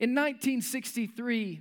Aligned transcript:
In 0.00 0.10
1963, 0.10 1.60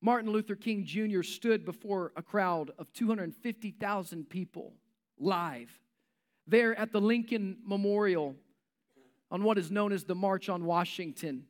Martin 0.00 0.30
Luther 0.30 0.56
King 0.56 0.84
Jr. 0.84 1.22
stood 1.22 1.64
before 1.64 2.12
a 2.16 2.22
crowd 2.22 2.72
of 2.78 2.92
250,000 2.92 4.28
people 4.28 4.74
live 5.18 5.70
there 6.46 6.76
at 6.76 6.92
the 6.92 7.00
Lincoln 7.00 7.58
Memorial 7.64 8.34
on 9.30 9.44
what 9.44 9.58
is 9.58 9.70
known 9.70 9.92
as 9.92 10.04
the 10.04 10.14
March 10.14 10.48
on 10.48 10.64
Washington. 10.64 11.44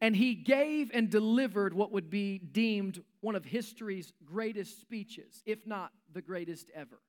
And 0.00 0.14
he 0.14 0.34
gave 0.34 0.90
and 0.92 1.08
delivered 1.08 1.72
what 1.72 1.90
would 1.90 2.10
be 2.10 2.38
deemed 2.38 3.02
one 3.22 3.34
of 3.34 3.46
history's 3.46 4.12
greatest 4.26 4.78
speeches, 4.80 5.42
if 5.46 5.66
not 5.66 5.90
the 6.12 6.20
greatest 6.20 6.70
ever. 6.74 7.00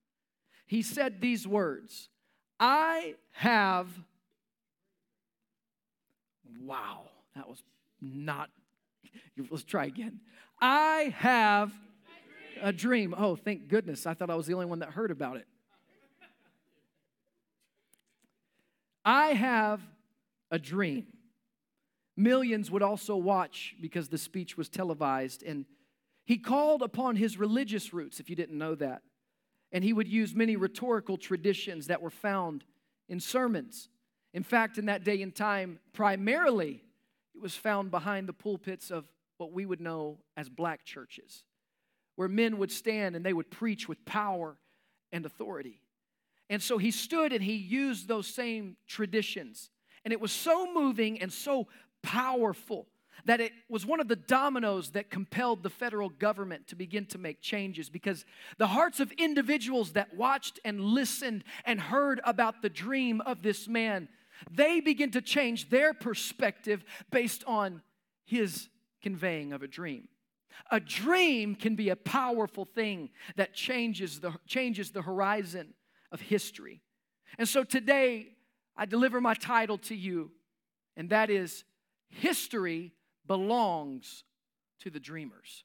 He 0.66 0.82
said 0.82 1.20
these 1.20 1.46
words 1.46 2.10
I 2.60 3.16
have, 3.32 3.88
wow, 6.62 7.10
that 7.36 7.48
was 7.48 7.62
not, 8.02 8.50
let's 9.50 9.64
try 9.64 9.86
again. 9.86 10.20
I 10.60 11.14
have 11.18 11.72
a 12.62 12.74
dream. 12.74 13.14
Oh, 13.18 13.36
thank 13.36 13.68
goodness. 13.68 14.06
I 14.06 14.14
thought 14.14 14.30
I 14.30 14.36
was 14.36 14.48
the 14.48 14.54
only 14.54 14.66
one 14.66 14.80
that 14.80 14.90
heard 14.90 15.12
about 15.12 15.38
it. 15.38 15.48
I 19.06 19.28
have 19.30 19.82
a 20.52 20.60
dream. 20.60 21.08
Millions 22.18 22.70
would 22.72 22.82
also 22.82 23.16
watch 23.16 23.76
because 23.80 24.10
the 24.10 24.18
speech 24.18 24.58
was 24.58 24.70
televised. 24.70 25.44
And 25.44 25.66
he 26.26 26.38
called 26.38 26.82
upon 26.82 27.16
his 27.16 27.38
religious 27.38 27.94
roots, 27.94 28.20
if 28.20 28.30
you 28.30 28.36
didn't 28.36 28.58
know 28.58 28.76
that. 28.76 29.02
And 29.72 29.84
he 29.84 29.94
would 29.94 30.08
use 30.08 30.34
many 30.34 30.56
rhetorical 30.56 31.18
traditions 31.18 31.88
that 31.88 32.02
were 32.02 32.10
found 32.10 32.64
in 33.08 33.20
sermons. 33.20 33.90
In 34.34 34.44
fact, 34.44 34.78
in 34.78 34.88
that 34.88 35.04
day 35.04 35.22
and 35.22 35.34
time, 35.34 35.80
primarily 35.94 36.84
it 37.38 37.44
was 37.44 37.56
found 37.56 37.92
behind 37.92 38.28
the 38.28 38.34
pulpits 38.34 38.90
of 38.90 39.06
what 39.38 39.52
we 39.52 39.64
would 39.64 39.80
know 39.80 40.18
as 40.36 40.50
black 40.50 40.84
churches, 40.84 41.44
where 42.16 42.28
men 42.28 42.58
would 42.58 42.72
stand 42.72 43.16
and 43.16 43.24
they 43.24 43.34
would 43.34 43.52
preach 43.52 43.88
with 43.88 44.04
power 44.06 44.58
and 45.12 45.24
authority. 45.24 45.80
And 46.50 46.64
so 46.64 46.80
he 46.80 46.90
stood 46.90 47.32
and 47.32 47.44
he 47.44 47.54
used 47.54 48.08
those 48.08 48.26
same 48.26 48.76
traditions. 48.88 49.70
And 50.04 50.12
it 50.12 50.20
was 50.20 50.32
so 50.32 50.74
moving 50.74 51.22
and 51.22 51.32
so 51.32 51.68
powerful 52.02 52.88
that 53.26 53.40
it 53.40 53.52
was 53.70 53.86
one 53.86 54.00
of 54.00 54.08
the 54.08 54.16
dominoes 54.16 54.92
that 54.92 55.12
compelled 55.12 55.62
the 55.62 55.70
federal 55.70 56.10
government 56.10 56.68
to 56.68 56.76
begin 56.76 57.06
to 57.08 57.20
make 57.20 57.40
changes 57.40 57.88
because 57.88 58.26
the 58.58 58.68
hearts 58.68 59.00
of 59.00 59.12
individuals 59.12 59.92
that 59.94 60.16
watched 60.16 60.60
and 60.66 60.82
listened 60.82 61.44
and 61.66 61.80
heard 61.80 62.20
about 62.24 62.64
the 62.64 62.70
dream 62.70 63.22
of 63.22 63.44
this 63.44 63.68
man 63.68 64.08
they 64.52 64.80
begin 64.80 65.12
to 65.12 65.22
change 65.22 65.70
their 65.70 65.94
perspective 65.94 66.84
based 67.12 67.44
on 67.46 67.82
his 68.26 68.70
conveying 69.02 69.54
of 69.54 69.64
a 69.64 69.68
dream 69.68 70.08
a 70.72 70.80
dream 70.80 71.56
can 71.56 71.76
be 71.76 71.90
a 71.90 71.96
powerful 71.96 72.66
thing 72.66 73.10
that 73.36 73.54
changes 73.54 74.20
the, 74.20 74.34
changes 74.48 74.92
the 74.92 75.02
horizon 75.02 75.74
of 76.12 76.22
history. 76.22 76.82
And 77.38 77.48
so 77.48 77.64
today, 77.64 78.30
I 78.76 78.86
deliver 78.86 79.20
my 79.22 79.34
title 79.34 79.78
to 79.80 79.96
you, 79.96 80.32
and 80.96 81.10
that 81.10 81.30
is 81.30 81.64
History 82.10 82.94
Belongs 83.26 84.24
to 84.80 84.90
the 84.90 85.00
Dreamers. 85.00 85.64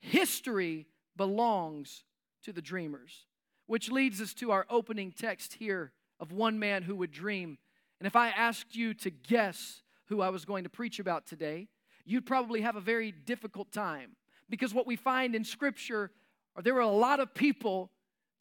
History 0.00 0.86
belongs 1.16 2.04
to 2.44 2.52
the 2.52 2.62
dreamers, 2.62 3.26
which 3.66 3.90
leads 3.90 4.20
us 4.20 4.34
to 4.34 4.52
our 4.52 4.66
opening 4.70 5.10
text 5.10 5.54
here 5.54 5.92
of 6.20 6.32
one 6.32 6.58
man 6.58 6.82
who 6.82 6.96
would 6.96 7.12
dream. 7.12 7.58
And 8.00 8.06
if 8.06 8.16
I 8.16 8.28
asked 8.28 8.74
you 8.74 8.94
to 8.94 9.10
guess 9.10 9.82
who 10.06 10.20
I 10.20 10.28
was 10.28 10.44
going 10.44 10.64
to 10.64 10.70
preach 10.70 10.98
about 10.98 11.26
today, 11.26 11.68
you'd 12.04 12.26
probably 12.26 12.60
have 12.60 12.76
a 12.76 12.80
very 12.80 13.12
difficult 13.12 13.72
time 13.72 14.16
because 14.48 14.72
what 14.72 14.86
we 14.86 14.96
find 14.96 15.34
in 15.34 15.44
Scripture 15.44 16.10
are 16.54 16.62
there 16.62 16.74
were 16.74 16.80
a 16.80 16.88
lot 16.88 17.20
of 17.20 17.34
people 17.34 17.90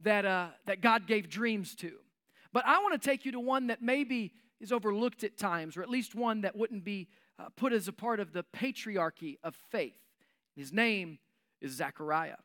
that, 0.01 0.25
uh, 0.25 0.47
that 0.65 0.81
God 0.81 1.07
gave 1.07 1.29
dreams 1.29 1.75
to. 1.75 1.93
But 2.53 2.65
I 2.65 2.79
want 2.79 2.99
to 2.99 3.09
take 3.09 3.25
you 3.25 3.31
to 3.33 3.39
one 3.39 3.67
that 3.67 3.81
maybe 3.81 4.33
is 4.61 4.71
overlooked 4.71 5.23
at 5.23 5.37
times, 5.37 5.75
or 5.75 5.81
at 5.81 5.89
least 5.89 6.15
one 6.15 6.41
that 6.41 6.55
wouldn't 6.55 6.83
be 6.83 7.07
uh, 7.37 7.49
put 7.55 7.73
as 7.73 7.87
a 7.87 7.93
part 7.93 8.19
of 8.19 8.31
the 8.31 8.45
patriarchy 8.55 9.37
of 9.43 9.55
faith. 9.69 9.99
His 10.55 10.71
name 10.71 11.19
is 11.61 11.73
Zechariah. 11.73 12.37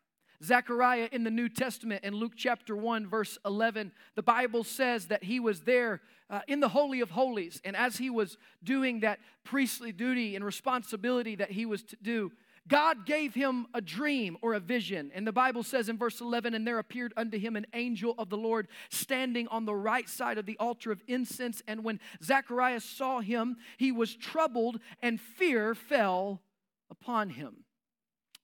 Zechariah 0.42 1.08
in 1.12 1.24
the 1.24 1.30
New 1.30 1.48
Testament, 1.48 2.02
in 2.04 2.14
Luke 2.14 2.32
chapter 2.36 2.74
1, 2.74 3.06
verse 3.06 3.38
11, 3.44 3.92
the 4.14 4.22
Bible 4.22 4.64
says 4.64 5.06
that 5.06 5.24
he 5.24 5.38
was 5.38 5.60
there 5.62 6.00
uh, 6.30 6.40
in 6.48 6.60
the 6.60 6.68
Holy 6.68 7.00
of 7.00 7.10
Holies. 7.10 7.60
And 7.64 7.76
as 7.76 7.98
he 7.98 8.08
was 8.08 8.38
doing 8.64 9.00
that 9.00 9.20
priestly 9.44 9.92
duty 9.92 10.36
and 10.36 10.44
responsibility 10.44 11.34
that 11.36 11.50
he 11.50 11.66
was 11.66 11.82
to 11.84 11.96
do, 12.00 12.32
God 12.68 13.04
gave 13.04 13.34
him 13.34 13.66
a 13.74 13.80
dream 13.80 14.36
or 14.42 14.54
a 14.54 14.60
vision. 14.60 15.10
And 15.14 15.26
the 15.26 15.32
Bible 15.32 15.62
says 15.62 15.88
in 15.88 15.98
verse 15.98 16.20
11, 16.20 16.54
and 16.54 16.66
there 16.66 16.78
appeared 16.78 17.12
unto 17.16 17.38
him 17.38 17.56
an 17.56 17.66
angel 17.74 18.14
of 18.16 18.30
the 18.30 18.36
Lord 18.36 18.68
standing 18.90 19.48
on 19.48 19.64
the 19.64 19.74
right 19.74 20.08
side 20.08 20.38
of 20.38 20.46
the 20.46 20.56
altar 20.58 20.92
of 20.92 21.02
incense. 21.08 21.62
And 21.66 21.82
when 21.82 22.00
Zacharias 22.22 22.84
saw 22.84 23.20
him, 23.20 23.56
he 23.76 23.92
was 23.92 24.14
troubled, 24.14 24.78
and 25.02 25.20
fear 25.20 25.74
fell 25.74 26.40
upon 26.90 27.30
him. 27.30 27.64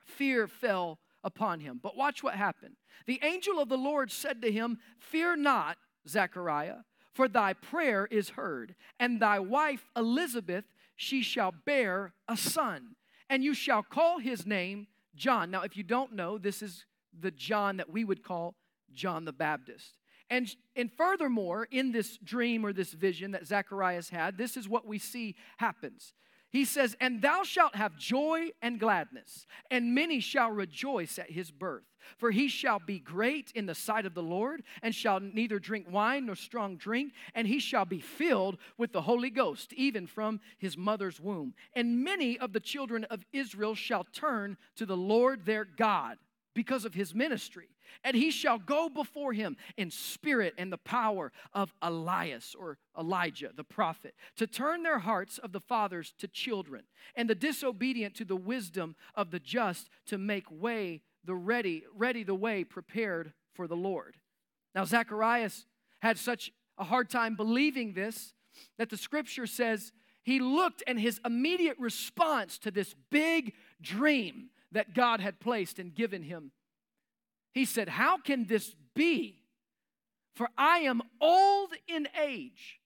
Fear 0.05 0.49
fell 0.49 0.99
upon 1.26 1.60
him. 1.60 1.78
But 1.82 1.97
watch 1.97 2.22
what 2.22 2.34
happened. 2.34 2.76
The 3.06 3.20
angel 3.22 3.60
of 3.60 3.69
the 3.69 3.76
Lord 3.76 4.10
said 4.10 4.41
to 4.41 4.50
him, 4.50 4.78
Fear 4.98 5.37
not, 5.37 5.76
Zechariah, 6.09 6.78
for 7.12 7.28
thy 7.28 7.53
prayer 7.53 8.06
is 8.10 8.31
heard, 8.31 8.75
and 8.98 9.20
thy 9.20 9.38
wife 9.38 9.91
Elizabeth, 9.94 10.65
she 10.97 11.22
shall 11.22 11.53
bear 11.53 12.15
a 12.28 12.36
son 12.36 12.97
and 13.28 13.42
you 13.42 13.54
shall 13.54 13.82
call 13.82 14.19
his 14.19 14.47
name 14.47 14.86
John. 15.15 15.50
Now, 15.50 15.62
if 15.62 15.76
you 15.76 15.82
don't 15.82 16.12
know, 16.12 16.38
this 16.38 16.62
is 16.62 16.84
the 17.19 17.31
John 17.31 17.78
that 17.78 17.91
we 17.91 18.04
would 18.04 18.22
call 18.22 18.54
John 18.92 19.25
the 19.25 19.32
Baptist. 19.32 19.98
And, 20.28 20.48
and 20.75 20.91
furthermore, 20.92 21.69
in 21.70 21.92
this 21.92 22.19
dream 22.19 22.66
or 22.66 22.72
this 22.72 22.92
vision 22.92 23.31
that 23.32 23.47
Zacharias 23.47 24.10
had, 24.10 24.36
this 24.36 24.56
is 24.56 24.69
what 24.69 24.86
we 24.86 24.98
see 24.98 25.36
happens. 25.59 26.15
He 26.56 26.65
says, 26.65 26.97
And 27.00 27.21
thou 27.21 27.43
shalt 27.43 27.75
have 27.75 27.99
joy 27.99 28.49
and 28.62 28.81
gladness, 28.81 29.47
and 29.71 29.94
many 29.94 30.21
shall 30.21 30.50
rejoice 30.50 31.19
at 31.19 31.31
his 31.31 31.50
birth. 31.50 31.84
For 32.17 32.31
he 32.31 32.49
shall 32.49 32.78
be 32.78 32.99
great 32.99 33.53
in 33.55 33.67
the 33.67 33.75
sight 33.75 34.06
of 34.06 34.15
the 34.15 34.22
Lord, 34.22 34.62
and 34.83 34.95
shall 34.95 35.21
neither 35.21 35.59
drink 35.59 35.87
wine 35.91 36.25
nor 36.25 36.34
strong 36.34 36.78
drink, 36.78 37.12
and 37.34 37.47
he 37.47 37.59
shall 37.59 37.84
be 37.84 38.00
filled 38.00 38.56
with 38.78 38.93
the 38.93 39.03
Holy 39.03 39.28
Ghost, 39.28 39.75
even 39.75 40.06
from 40.06 40.41
his 40.56 40.78
mother's 40.78 41.21
womb. 41.21 41.53
And 41.75 42.03
many 42.03 42.39
of 42.39 42.55
the 42.55 42.61
children 42.61 43.05
of 43.11 43.27
Israel 43.34 43.75
shall 43.75 44.05
turn 44.05 44.56
to 44.77 44.87
the 44.87 44.97
Lord 44.97 45.45
their 45.45 45.66
God 45.66 46.16
because 46.56 46.84
of 46.84 46.94
his 46.94 47.15
ministry. 47.15 47.69
And 48.03 48.17
he 48.17 48.33
shall 48.33 48.59
go 48.59 48.89
before 48.89 49.33
him 49.33 49.56
in 49.77 49.91
spirit 49.91 50.55
and 50.59 50.72
the 50.72 50.78
power 50.78 51.31
of 51.53 51.72
Elias 51.83 52.56
or 52.59 52.78
Elijah, 52.99 53.50
the 53.55 53.62
prophet, 53.62 54.15
to 54.37 54.47
turn 54.47 54.83
their 54.83 54.99
hearts 54.99 55.39
of 55.39 55.53
the 55.53 55.61
fathers 55.61 56.15
to 56.19 56.27
children, 56.27 56.84
and 57.15 57.31
the 57.31 57.34
disobedient 57.34 58.16
to 58.16 58.25
the 58.25 58.37
wisdom 58.37 58.97
of 59.15 59.31
the 59.31 59.39
just, 59.39 59.89
to 60.06 60.19
make 60.19 60.50
way 60.50 61.03
the 61.25 61.34
ready, 61.34 61.84
ready 61.95 62.25
the 62.25 62.34
way 62.34 62.65
prepared 62.65 63.33
for 63.55 63.69
the 63.69 63.77
Lord. 63.77 64.16
Now, 64.75 64.84
Zacharias 64.84 65.66
had 66.00 66.19
such 66.19 66.50
a 66.78 66.84
hard 66.84 67.11
time 67.11 67.37
believing 67.37 67.93
this 67.93 68.34
that 68.78 68.89
the 68.89 68.97
scripture 68.97 69.47
says 69.47 69.93
he 70.22 70.41
looked 70.41 70.83
and 70.87 70.99
his 70.99 71.21
immediate 71.25 71.78
response 71.78 72.59
to 72.59 72.71
this 72.71 72.95
big 73.11 73.53
dream 73.83 74.49
that 74.76 74.92
God 74.92 75.20
had 75.20 75.41
placed 75.41 75.78
and 75.78 75.94
given 75.94 76.22
him. 76.22 76.53
He 77.54 77.64
said, 77.64 77.88
How 77.88 78.19
can 78.19 78.44
this 78.44 78.75
be? 78.94 79.41
For 80.34 80.50
I 80.59 80.81
am 80.81 81.00
old 81.19 81.70
in 81.88 82.06
age, 82.22 82.78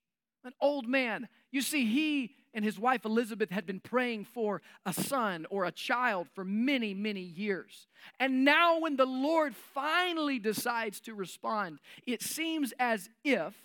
an 0.44 0.52
old 0.60 0.86
man. 0.86 1.28
You 1.50 1.60
see, 1.60 1.84
he 1.86 2.36
and 2.54 2.64
his 2.64 2.78
wife 2.78 3.04
Elizabeth 3.04 3.50
had 3.50 3.66
been 3.66 3.80
praying 3.80 4.26
for 4.26 4.62
a 4.86 4.92
son 4.92 5.46
or 5.50 5.64
a 5.64 5.72
child 5.72 6.28
for 6.32 6.44
many, 6.44 6.94
many 6.94 7.22
years. 7.22 7.88
And 8.20 8.44
now, 8.44 8.78
when 8.78 8.94
the 8.94 9.04
Lord 9.04 9.56
finally 9.56 10.38
decides 10.38 11.00
to 11.00 11.14
respond, 11.14 11.80
it 12.06 12.22
seems 12.22 12.72
as 12.78 13.10
if 13.24 13.56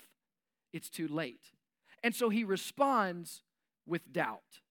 it's 0.74 0.90
too 0.90 1.08
late. 1.08 1.52
And 2.04 2.16
so 2.16 2.30
he 2.30 2.44
responds 2.44 3.44
with 3.86 4.12
doubt. 4.12 4.62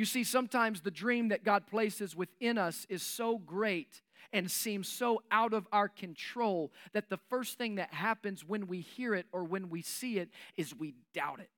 You 0.00 0.06
see, 0.06 0.24
sometimes 0.24 0.80
the 0.80 0.90
dream 0.90 1.28
that 1.28 1.44
God 1.44 1.66
places 1.66 2.16
within 2.16 2.56
us 2.56 2.86
is 2.88 3.02
so 3.02 3.36
great 3.36 4.00
and 4.32 4.50
seems 4.50 4.88
so 4.88 5.20
out 5.30 5.52
of 5.52 5.68
our 5.72 5.88
control 5.88 6.72
that 6.94 7.10
the 7.10 7.18
first 7.28 7.58
thing 7.58 7.74
that 7.74 7.92
happens 7.92 8.42
when 8.42 8.66
we 8.66 8.80
hear 8.80 9.14
it 9.14 9.26
or 9.30 9.44
when 9.44 9.68
we 9.68 9.82
see 9.82 10.16
it 10.16 10.30
is 10.56 10.74
we 10.74 10.94
doubt 11.12 11.40
it. 11.40 11.50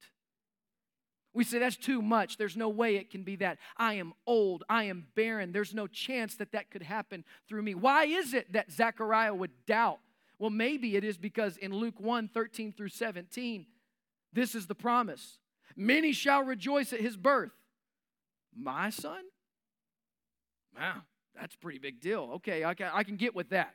We 1.32 1.44
say, 1.44 1.60
that's 1.60 1.76
too 1.76 2.02
much. 2.02 2.36
There's 2.36 2.56
no 2.56 2.68
way 2.68 2.96
it 2.96 3.10
can 3.10 3.22
be 3.22 3.36
that. 3.36 3.58
I 3.76 3.94
am 3.94 4.12
old. 4.26 4.64
I 4.68 4.86
am 4.86 5.06
barren. 5.14 5.52
There's 5.52 5.72
no 5.72 5.86
chance 5.86 6.34
that 6.38 6.50
that 6.50 6.68
could 6.68 6.82
happen 6.82 7.24
through 7.48 7.62
me. 7.62 7.76
Why 7.76 8.06
is 8.06 8.34
it 8.34 8.52
that 8.54 8.72
Zechariah 8.72 9.34
would 9.36 9.52
doubt? 9.68 10.00
Well, 10.40 10.50
maybe 10.50 10.96
it 10.96 11.04
is 11.04 11.16
because 11.16 11.58
in 11.58 11.72
Luke 11.72 12.00
1 12.00 12.26
13 12.26 12.72
through 12.72 12.88
17, 12.88 13.66
this 14.32 14.56
is 14.56 14.66
the 14.66 14.74
promise 14.74 15.38
Many 15.76 16.10
shall 16.10 16.42
rejoice 16.42 16.92
at 16.92 17.00
his 17.00 17.16
birth. 17.16 17.52
My 18.56 18.90
son? 18.90 19.22
Wow, 20.76 21.02
that's 21.38 21.54
a 21.54 21.58
pretty 21.58 21.78
big 21.78 22.00
deal. 22.00 22.30
Okay, 22.36 22.64
I 22.64 22.74
can, 22.74 22.90
I 22.92 23.02
can 23.02 23.16
get 23.16 23.34
with 23.34 23.50
that. 23.50 23.74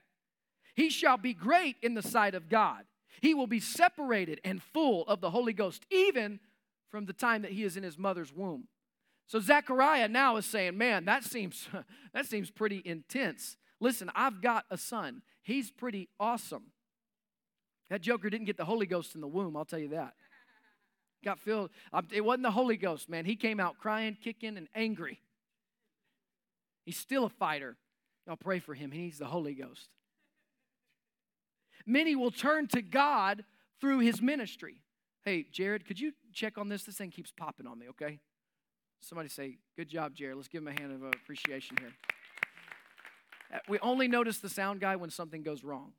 He 0.75 0.89
shall 0.89 1.17
be 1.17 1.33
great 1.33 1.75
in 1.81 1.93
the 1.93 2.01
sight 2.01 2.35
of 2.35 2.49
God. 2.49 2.85
He 3.21 3.33
will 3.33 3.47
be 3.47 3.59
separated 3.59 4.39
and 4.43 4.61
full 4.61 5.05
of 5.07 5.21
the 5.21 5.31
Holy 5.31 5.53
Ghost, 5.53 5.85
even 5.89 6.39
from 6.89 7.05
the 7.05 7.13
time 7.13 7.41
that 7.41 7.51
he 7.51 7.63
is 7.63 7.77
in 7.77 7.83
his 7.83 7.97
mother's 7.97 8.33
womb. 8.33 8.67
So 9.25 9.39
Zechariah 9.39 10.07
now 10.07 10.37
is 10.37 10.45
saying, 10.45 10.77
Man, 10.77 11.05
that 11.05 11.23
seems, 11.23 11.67
that 12.13 12.25
seems 12.25 12.49
pretty 12.49 12.81
intense. 12.85 13.57
Listen, 13.79 14.09
I've 14.15 14.41
got 14.41 14.65
a 14.71 14.77
son. 14.77 15.21
He's 15.43 15.69
pretty 15.69 16.09
awesome. 16.19 16.71
That 17.89 18.01
joker 18.01 18.29
didn't 18.29 18.45
get 18.45 18.57
the 18.57 18.65
Holy 18.65 18.85
Ghost 18.85 19.15
in 19.15 19.21
the 19.21 19.27
womb, 19.27 19.55
I'll 19.55 19.65
tell 19.65 19.79
you 19.79 19.89
that. 19.89 20.13
Got 21.23 21.39
filled. 21.39 21.71
It 22.11 22.21
wasn't 22.21 22.43
the 22.43 22.51
Holy 22.51 22.77
Ghost, 22.77 23.09
man. 23.09 23.25
He 23.25 23.35
came 23.35 23.59
out 23.59 23.77
crying, 23.77 24.17
kicking, 24.21 24.57
and 24.57 24.67
angry. 24.75 25.19
He's 26.85 26.97
still 26.97 27.25
a 27.25 27.29
fighter. 27.29 27.75
Y'all 28.25 28.37
pray 28.37 28.59
for 28.59 28.73
him. 28.73 28.91
He 28.91 29.01
needs 29.01 29.17
the 29.17 29.25
Holy 29.25 29.53
Ghost. 29.53 29.89
Many 31.85 32.15
will 32.15 32.31
turn 32.31 32.67
to 32.67 32.81
God 32.81 33.43
through 33.79 33.99
his 33.99 34.21
ministry. 34.21 34.81
Hey, 35.23 35.45
Jared, 35.51 35.85
could 35.85 35.99
you 35.99 36.13
check 36.33 36.57
on 36.57 36.69
this? 36.69 36.83
This 36.83 36.95
thing 36.95 37.11
keeps 37.11 37.31
popping 37.31 37.67
on 37.67 37.79
me, 37.79 37.87
okay? 37.89 38.19
Somebody 39.01 39.29
say, 39.29 39.57
Good 39.75 39.89
job, 39.89 40.13
Jared. 40.15 40.35
Let's 40.35 40.47
give 40.47 40.61
him 40.61 40.67
a 40.67 40.79
hand 40.79 40.91
of 40.91 41.03
appreciation 41.03 41.77
here. 41.79 41.93
Uh, 43.53 43.59
we 43.69 43.79
only 43.79 44.07
notice 44.07 44.39
the 44.39 44.49
sound 44.49 44.81
guy 44.81 44.95
when 44.95 45.09
something 45.09 45.43
goes 45.43 45.63
wrong. 45.63 45.93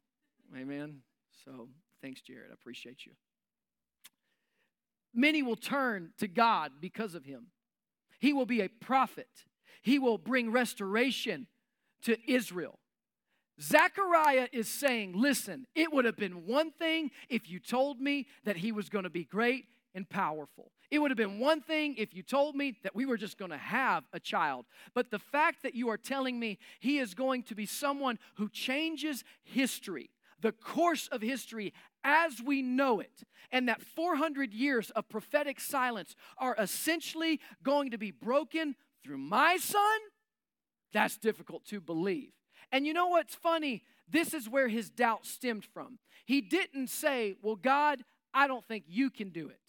Amen. 0.57 1.01
So 1.45 1.69
thanks, 2.03 2.21
Jared. 2.21 2.51
I 2.51 2.55
appreciate 2.55 3.07
you. 3.07 3.13
Many 5.19 5.43
will 5.43 5.57
turn 5.57 6.13
to 6.19 6.29
God 6.29 6.75
because 6.81 7.17
of 7.17 7.25
him. 7.25 7.49
He 8.21 8.33
will 8.33 8.47
be 8.47 8.61
a 8.61 8.69
prophet, 8.69 9.29
he 9.83 9.99
will 9.99 10.17
bring 10.17 10.53
restoration 10.53 11.49
to 12.03 12.17
Israel. 12.31 12.79
Zechariah 13.61 14.47
is 14.53 14.69
saying, 14.69 15.15
Listen, 15.17 15.67
it 15.75 15.93
would 15.93 16.05
have 16.05 16.17
been 16.17 16.47
one 16.47 16.71
thing 16.71 17.11
if 17.29 17.51
you 17.51 17.59
told 17.59 18.01
me 18.01 18.29
that 18.45 18.59
he 18.59 18.71
was 18.71 18.89
going 18.89 19.03
to 19.03 19.11
be 19.11 19.25
great 19.25 19.65
and 19.93 20.09
powerful. 20.09 20.71
It 20.89 21.01
would 21.01 21.11
have 21.11 21.19
been 21.19 21.41
one 21.41 21.63
thing 21.63 21.97
if 21.99 22.15
you 22.15 22.23
told 22.23 22.55
me 22.55 22.77
that 22.85 22.95
we 22.95 23.05
were 23.05 23.17
just 23.17 23.39
going 23.39 23.51
to 23.51 23.59
have 23.59 24.05
a 24.13 24.21
child. 24.21 24.67
But 24.95 25.11
the 25.11 25.19
fact 25.19 25.65
that 25.65 25.75
you 25.75 25.89
are 25.89 25.97
telling 25.97 26.39
me 26.39 26.59
he 26.79 26.99
is 26.99 27.15
going 27.15 27.43
to 27.45 27.57
be 27.57 27.67
someone 27.67 28.21
who 28.37 28.49
changes 28.49 29.25
history, 29.43 30.11
the 30.41 30.53
course 30.53 31.09
of 31.09 31.23
history 31.23 31.73
as 32.05 32.41
we 32.41 32.63
know 32.63 33.01
it, 33.01 33.23
and 33.51 33.69
that 33.69 33.83
400 33.83 34.53
years 34.53 34.91
of 34.91 35.09
prophetic 35.09 35.61
silence 35.61 36.15
are 36.39 36.55
essentially 36.59 37.41
going 37.63 37.91
to 37.91 37.99
be 37.99 38.11
broken 38.11 38.77
through 39.05 39.19
my 39.19 39.57
son, 39.57 39.99
that's 40.93 41.17
difficult 41.17 41.65
to 41.67 41.81
believe. 41.81 42.33
And 42.73 42.87
you 42.87 42.93
know 42.93 43.09
what's 43.09 43.35
funny? 43.35 43.83
This 44.09 44.33
is 44.33 44.49
where 44.49 44.69
his 44.69 44.91
doubt 44.91 45.27
stemmed 45.27 45.65
from. 45.65 45.99
He 46.25 46.41
didn't 46.41 46.89
say, 46.89 47.37
Well, 47.43 47.57
God, 47.57 48.05
I 48.33 48.47
don't 48.47 48.67
think 48.67 48.85
you 48.87 49.11
can 49.11 49.31
do 49.31 49.49
it. 49.49 49.61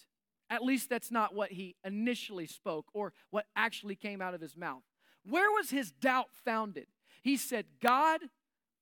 At 0.49 0.63
least 0.63 0.89
that's 0.89 1.11
not 1.11 1.35
what 1.35 1.51
he 1.51 1.75
initially 1.83 2.47
spoke 2.47 2.87
or 2.93 3.13
what 3.29 3.45
actually 3.55 3.95
came 3.95 4.21
out 4.21 4.33
of 4.33 4.41
his 4.41 4.57
mouth. 4.57 4.81
Where 5.23 5.51
was 5.51 5.69
his 5.69 5.91
doubt 5.91 6.27
founded? 6.43 6.87
He 7.21 7.37
said, 7.37 7.65
God, 7.81 8.21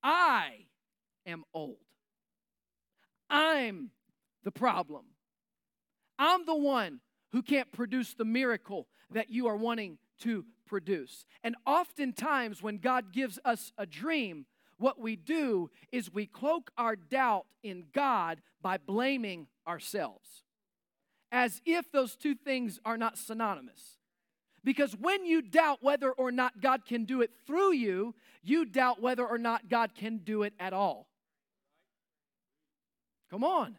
I 0.02 0.66
am 1.26 1.44
old. 1.52 1.78
I'm 3.30 3.90
the 4.44 4.50
problem. 4.50 5.04
I'm 6.18 6.44
the 6.46 6.56
one 6.56 7.00
who 7.32 7.42
can't 7.42 7.70
produce 7.72 8.14
the 8.14 8.24
miracle 8.24 8.88
that 9.10 9.30
you 9.30 9.46
are 9.46 9.56
wanting 9.56 9.98
to 10.20 10.44
produce. 10.66 11.26
And 11.44 11.56
oftentimes, 11.66 12.62
when 12.62 12.78
God 12.78 13.12
gives 13.12 13.38
us 13.44 13.72
a 13.78 13.86
dream, 13.86 14.46
what 14.78 15.00
we 15.00 15.16
do 15.16 15.70
is 15.92 16.12
we 16.12 16.26
cloak 16.26 16.70
our 16.78 16.96
doubt 16.96 17.46
in 17.62 17.84
God 17.92 18.40
by 18.62 18.78
blaming 18.78 19.48
ourselves 19.66 20.44
as 21.30 21.60
if 21.66 21.90
those 21.92 22.16
two 22.16 22.34
things 22.34 22.80
are 22.84 22.96
not 22.96 23.18
synonymous. 23.18 23.97
Because 24.64 24.94
when 24.94 25.24
you 25.24 25.42
doubt 25.42 25.78
whether 25.82 26.10
or 26.10 26.32
not 26.32 26.60
God 26.60 26.84
can 26.84 27.04
do 27.04 27.22
it 27.22 27.30
through 27.46 27.72
you, 27.72 28.14
you 28.42 28.64
doubt 28.64 29.00
whether 29.00 29.26
or 29.26 29.38
not 29.38 29.68
God 29.68 29.94
can 29.94 30.18
do 30.18 30.42
it 30.42 30.52
at 30.58 30.72
all. 30.72 31.08
Come 33.30 33.44
on. 33.44 33.78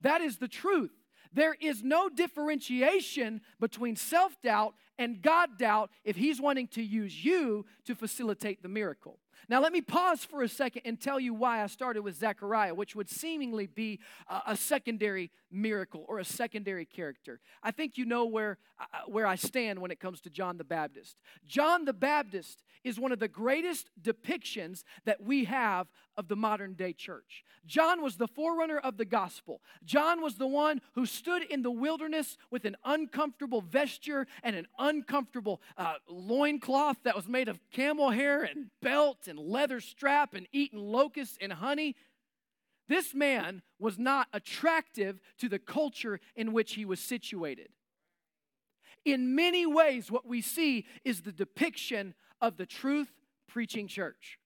That 0.00 0.20
is 0.20 0.38
the 0.38 0.48
truth. 0.48 0.92
There 1.32 1.54
is 1.60 1.82
no 1.82 2.08
differentiation 2.08 3.42
between 3.60 3.96
self 3.96 4.40
doubt 4.42 4.74
and 4.98 5.20
God 5.22 5.58
doubt 5.58 5.90
if 6.04 6.16
He's 6.16 6.40
wanting 6.40 6.68
to 6.68 6.82
use 6.82 7.24
you 7.24 7.66
to 7.84 7.94
facilitate 7.94 8.62
the 8.62 8.68
miracle. 8.68 9.18
Now, 9.48 9.60
let 9.60 9.72
me 9.72 9.80
pause 9.80 10.24
for 10.24 10.42
a 10.42 10.48
second 10.48 10.82
and 10.84 11.00
tell 11.00 11.18
you 11.18 11.34
why 11.34 11.62
I 11.62 11.66
started 11.66 12.02
with 12.02 12.16
Zechariah, 12.16 12.74
which 12.74 12.94
would 12.94 13.08
seemingly 13.08 13.66
be 13.66 14.00
a, 14.46 14.56
secondary 14.56 15.30
miracle 15.50 16.04
or 16.08 16.18
a 16.18 16.24
secondary 16.24 16.84
character. 16.84 17.40
I 17.62 17.70
think 17.70 17.96
you 17.96 18.04
know 18.04 18.26
where, 18.26 18.58
uh, 18.78 18.84
where 19.06 19.26
I 19.26 19.36
stand 19.36 19.80
when 19.80 19.90
it 19.90 20.00
comes 20.00 20.20
to 20.22 20.30
John 20.30 20.58
the 20.58 20.64
Baptist. 20.64 21.16
John 21.46 21.84
the 21.84 21.92
Baptist 21.92 22.62
is 22.84 22.98
one 22.98 23.12
of 23.12 23.18
the 23.18 23.28
greatest 23.28 23.90
depictions 24.00 24.82
that 25.04 25.22
we 25.22 25.44
have 25.44 25.88
of 26.16 26.28
the 26.28 26.36
modern 26.36 26.74
day 26.74 26.92
church. 26.92 27.44
John 27.66 28.02
was 28.02 28.16
the 28.16 28.26
forerunner 28.26 28.78
of 28.78 28.96
the 28.96 29.04
gospel. 29.04 29.60
John 29.84 30.20
was 30.20 30.36
the 30.36 30.46
one 30.46 30.80
who 30.94 31.06
stood 31.06 31.42
in 31.42 31.62
the 31.62 31.70
wilderness 31.70 32.36
with 32.50 32.64
an 32.64 32.76
uncomfortable 32.84 33.60
vesture 33.60 34.26
and 34.42 34.56
an 34.56 34.66
uncomfortable 34.78 35.60
uh, 35.76 35.94
loincloth 36.08 36.96
that 37.04 37.14
was 37.14 37.28
made 37.28 37.48
of 37.48 37.60
camel 37.70 38.10
hair 38.10 38.42
and 38.42 38.66
belt 38.82 39.27
and 39.28 39.38
leather 39.38 39.80
strap 39.80 40.34
and 40.34 40.46
eating 40.52 40.78
locusts 40.78 41.38
and 41.40 41.52
honey. 41.52 41.96
This 42.88 43.14
man 43.14 43.62
was 43.78 43.98
not 43.98 44.28
attractive 44.32 45.20
to 45.38 45.48
the 45.48 45.58
culture 45.58 46.20
in 46.34 46.52
which 46.52 46.74
he 46.74 46.84
was 46.84 47.00
situated. 47.00 47.68
In 49.04 49.34
many 49.34 49.66
ways, 49.66 50.10
what 50.10 50.26
we 50.26 50.40
see 50.40 50.86
is 51.04 51.22
the 51.22 51.32
depiction 51.32 52.14
of 52.40 52.56
the 52.56 52.66
truth 52.66 53.12
preaching 53.46 53.86
church 53.88 54.38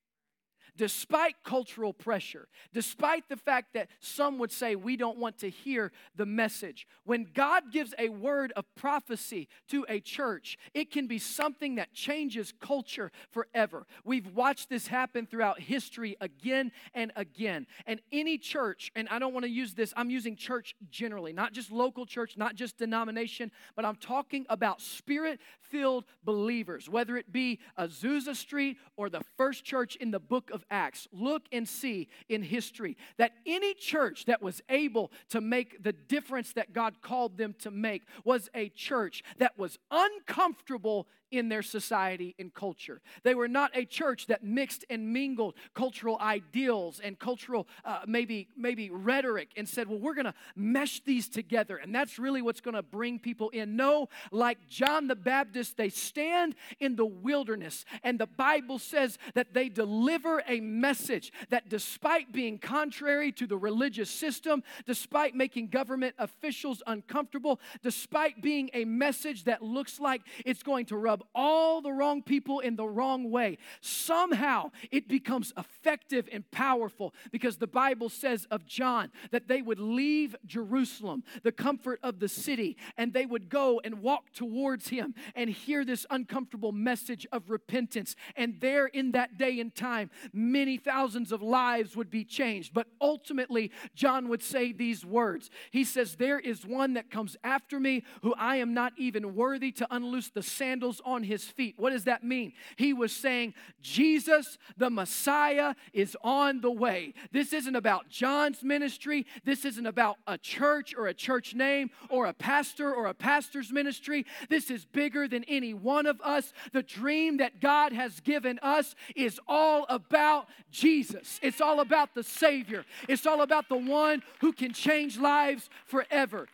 despite 0.77 1.37
cultural 1.45 1.93
pressure, 1.93 2.49
despite 2.73 3.29
the 3.29 3.37
fact 3.37 3.75
that 3.75 3.89
some 4.01 4.39
would 4.39 4.53
say 4.53 4.75
we 4.75 4.97
don't 4.97 5.19
want 5.19 5.39
to 5.39 5.51
hear 5.51 5.93
the 6.17 6.27
message. 6.27 6.87
When 7.05 7.27
God 7.35 7.73
gives 7.73 7.95
a 7.99 8.09
word 8.09 8.53
of 8.57 8.65
prophecy 8.75 9.49
to 9.69 9.85
a 9.89 10.01
church, 10.01 10.59
it 10.75 10.91
can 10.91 11.07
be 11.07 11.19
something 11.19 11.77
that 11.77 11.93
changes 11.93 12.53
culture 12.61 13.11
forever. 13.31 13.87
We've 14.05 14.35
watched 14.35 14.69
this 14.69 14.87
happen 14.87 15.27
throughout 15.27 15.61
history 15.61 16.17
again 16.21 16.73
and 16.95 17.13
again. 17.17 17.67
And 17.87 18.01
any 18.11 18.39
church, 18.39 18.91
and 18.95 19.09
I 19.09 19.19
don't 19.19 19.33
want 19.33 19.45
to 19.45 19.51
use 19.51 19.75
this, 19.75 19.93
I'm 19.97 20.11
using 20.11 20.37
church 20.37 20.75
generally, 20.91 21.33
not 21.33 21.53
just 21.53 21.71
local 21.71 22.07
church, 22.07 22.37
not 22.37 22.55
just 22.55 22.79
denomination, 22.79 23.51
but 23.77 23.85
I'm 23.85 23.97
talking 23.97 24.47
about 24.49 24.81
spirit 24.81 25.41
filled 25.61 26.05
believers, 26.25 26.89
whether 26.89 27.17
it 27.17 27.33
be 27.33 27.61
Azusa 27.79 28.37
Street 28.37 28.79
or 28.97 29.09
the 29.09 29.23
first 29.37 29.65
church 29.65 29.97
in 29.97 30.11
the 30.11 30.21
book 30.21 30.51
of 30.51 30.62
Acts, 30.71 31.09
look 31.13 31.43
and 31.53 31.69
see 31.69 32.09
in 32.29 32.43
history 32.43 32.97
that 33.19 33.33
any 33.47 33.75
church 33.75 34.27
that 34.27 34.43
was 34.43 34.63
able 34.69 35.11
to 35.31 35.41
make 35.41 35.83
the 35.83 35.93
difference 35.93 36.53
that 36.55 36.73
God 36.73 37.03
called 37.03 37.37
them 37.39 37.55
to 37.61 37.71
make 37.71 38.03
was 38.25 38.49
a 38.55 38.69
church 38.71 39.23
that 39.39 39.59
was 39.59 39.79
uncomfortable 39.91 41.07
in 41.33 41.49
their 41.49 41.63
society 41.63 42.37
and 42.39 42.53
culture. 42.55 43.01
They 43.25 43.35
were 43.35 43.49
not 43.49 43.71
a 43.75 43.85
church 43.85 44.27
that 44.27 44.45
mixed 44.45 44.85
and 44.91 45.13
mingled 45.13 45.55
cultural 45.75 46.19
ideals 46.21 47.01
and 47.01 47.19
cultural 47.19 47.67
uh, 47.85 48.01
maybe 48.07 48.49
maybe 48.57 48.91
rhetoric 48.91 49.49
and 49.57 49.69
said, 49.69 49.89
"Well, 49.89 49.99
we're 49.99 50.15
going 50.15 50.27
to 50.27 50.35
mesh 50.55 51.01
these 51.05 51.29
together 51.29 51.79
and 51.79 51.95
that's 51.95 52.19
really 52.19 52.43
what's 52.43 52.61
going 52.61 52.75
to 52.75 52.83
bring 52.83 53.19
people 53.19 53.49
in." 53.49 53.75
No, 53.75 54.11
like 54.31 54.69
John 54.69 55.09
the 55.09 55.17
Baptist, 55.17 55.79
they 55.79 55.89
stand 55.89 56.55
in 56.79 56.97
the 56.97 57.07
wilderness 57.07 57.87
and 58.05 58.19
the 58.19 58.27
Bible 58.27 58.79
says 58.79 59.19
that 59.35 59.55
they 59.55 59.71
deliver 59.71 60.43
a 60.53 60.61
message 60.61 61.33
that 61.49 61.71
despite 61.71 62.31
being 62.31 62.59
contrary 62.59 63.33
to 63.33 63.47
the 63.47 63.57
religious 63.57 64.11
system, 64.11 64.63
despite 64.87 65.35
making 65.35 65.69
government 65.69 66.15
officials 66.19 66.83
uncomfortable, 66.87 67.59
despite 67.83 68.43
being 68.43 68.69
a 68.75 68.85
message 68.85 69.45
that 69.45 69.63
looks 69.63 69.99
like 69.99 70.21
it's 70.45 70.63
going 70.63 70.85
to 70.85 70.97
rub 70.97 71.25
all 71.35 71.81
the 71.81 71.91
wrong 71.91 72.23
people 72.23 72.61
in 72.61 72.77
the 72.77 72.87
wrong 72.87 73.31
way, 73.31 73.57
somehow 73.81 74.71
it 74.91 75.09
becomes 75.09 75.55
effective 75.57 76.29
and 76.31 76.49
powerful 76.51 77.15
because 77.31 77.57
the 77.57 77.67
Bible 77.67 78.11
says 78.11 78.47
of 78.51 78.67
John 78.67 79.11
that 79.31 79.49
they 79.49 79.63
would 79.63 79.79
leave 79.79 80.37
Jerusalem, 80.45 81.25
the 81.43 81.53
comfort 81.53 81.99
of 82.03 82.19
the 82.19 82.29
city, 82.29 82.77
and 82.99 83.15
they 83.15 83.25
would 83.25 83.49
go 83.49 83.81
and 83.83 84.03
walk 84.03 84.33
towards 84.35 84.89
him 84.89 85.15
and 85.35 85.49
hear 85.49 85.85
this 85.85 86.05
uncomfortable 86.11 86.73
message 86.73 87.27
of 87.33 87.49
repentance. 87.49 88.15
And 88.37 88.61
there 88.61 88.87
in 88.87 89.13
that 89.13 89.39
day 89.39 89.59
and 89.59 89.75
time, 89.75 90.11
many 90.51 90.77
thousands 90.77 91.33
of 91.33 91.43
lives 91.43 91.97
would 91.97 92.11
be 92.11 92.25
changed. 92.25 92.75
But 92.75 92.89
ultimately, 93.01 93.71
John 93.95 94.29
would 94.29 94.43
say 94.43 94.73
these 94.73 95.05
words 95.05 95.51
He 95.71 95.85
says, 95.85 96.17
There 96.17 96.39
is 96.39 96.67
one 96.67 96.95
that 96.95 97.11
comes 97.11 97.37
after 97.45 97.79
me 97.79 98.05
who 98.23 98.35
I 98.35 98.57
am 98.57 98.75
not 98.75 98.93
even 98.97 99.35
worthy 99.35 99.73
to 99.73 99.87
unloose 99.95 100.31
the 100.31 100.43
sandals 100.43 101.01
on 101.05 101.23
his 101.23 101.45
feet. 101.45 101.75
What 101.77 101.91
does 101.91 102.05
that 102.05 102.25
mean? 102.25 102.53
He 102.77 102.93
was 102.93 103.15
saying, 103.15 103.55
Jesus, 103.81 104.59
the 104.77 104.91
Messiah, 104.91 105.75
is 105.93 106.17
on 106.23 106.61
the 106.61 106.71
way. 106.71 107.15
This 107.31 107.53
isn't 107.53 107.77
about 107.77 108.09
John's 108.09 108.63
ministry. 108.63 109.27
This 109.45 109.65
isn't 109.65 109.87
about 109.87 110.17
a 110.27 110.39
church 110.39 110.95
or 110.97 111.07
a 111.07 111.15
church 111.15 111.55
name 111.55 111.91
or 112.09 112.27
a 112.27 112.33
pastor 112.33 112.93
or 112.93 113.07
a 113.07 113.15
pastor's 113.15 113.73
ministry. 113.73 114.27
This 114.49 114.71
is 114.71 114.85
bigger 114.85 115.29
than 115.29 115.45
any 115.45 115.75
one 115.75 116.07
of 116.07 116.21
us. 116.23 116.53
The 116.73 116.83
dream 116.83 117.39
that 117.39 117.61
God 117.61 117.93
has 117.93 118.21
given 118.21 118.59
us 118.61 118.95
is 119.15 119.41
all 119.47 119.87
about 119.89 120.32
Jesus. 120.71 121.39
It's 121.43 121.61
all 121.61 121.81
about 121.81 122.15
the 122.15 122.23
Savior. 122.23 122.85
It's 123.09 123.27
all 123.27 123.43
about 123.43 123.69
the 123.69 123.77
one 123.77 124.23
who 124.41 124.53
can 124.53 124.73
change 124.73 125.19
lives 125.19 125.69
forever. 125.87 126.49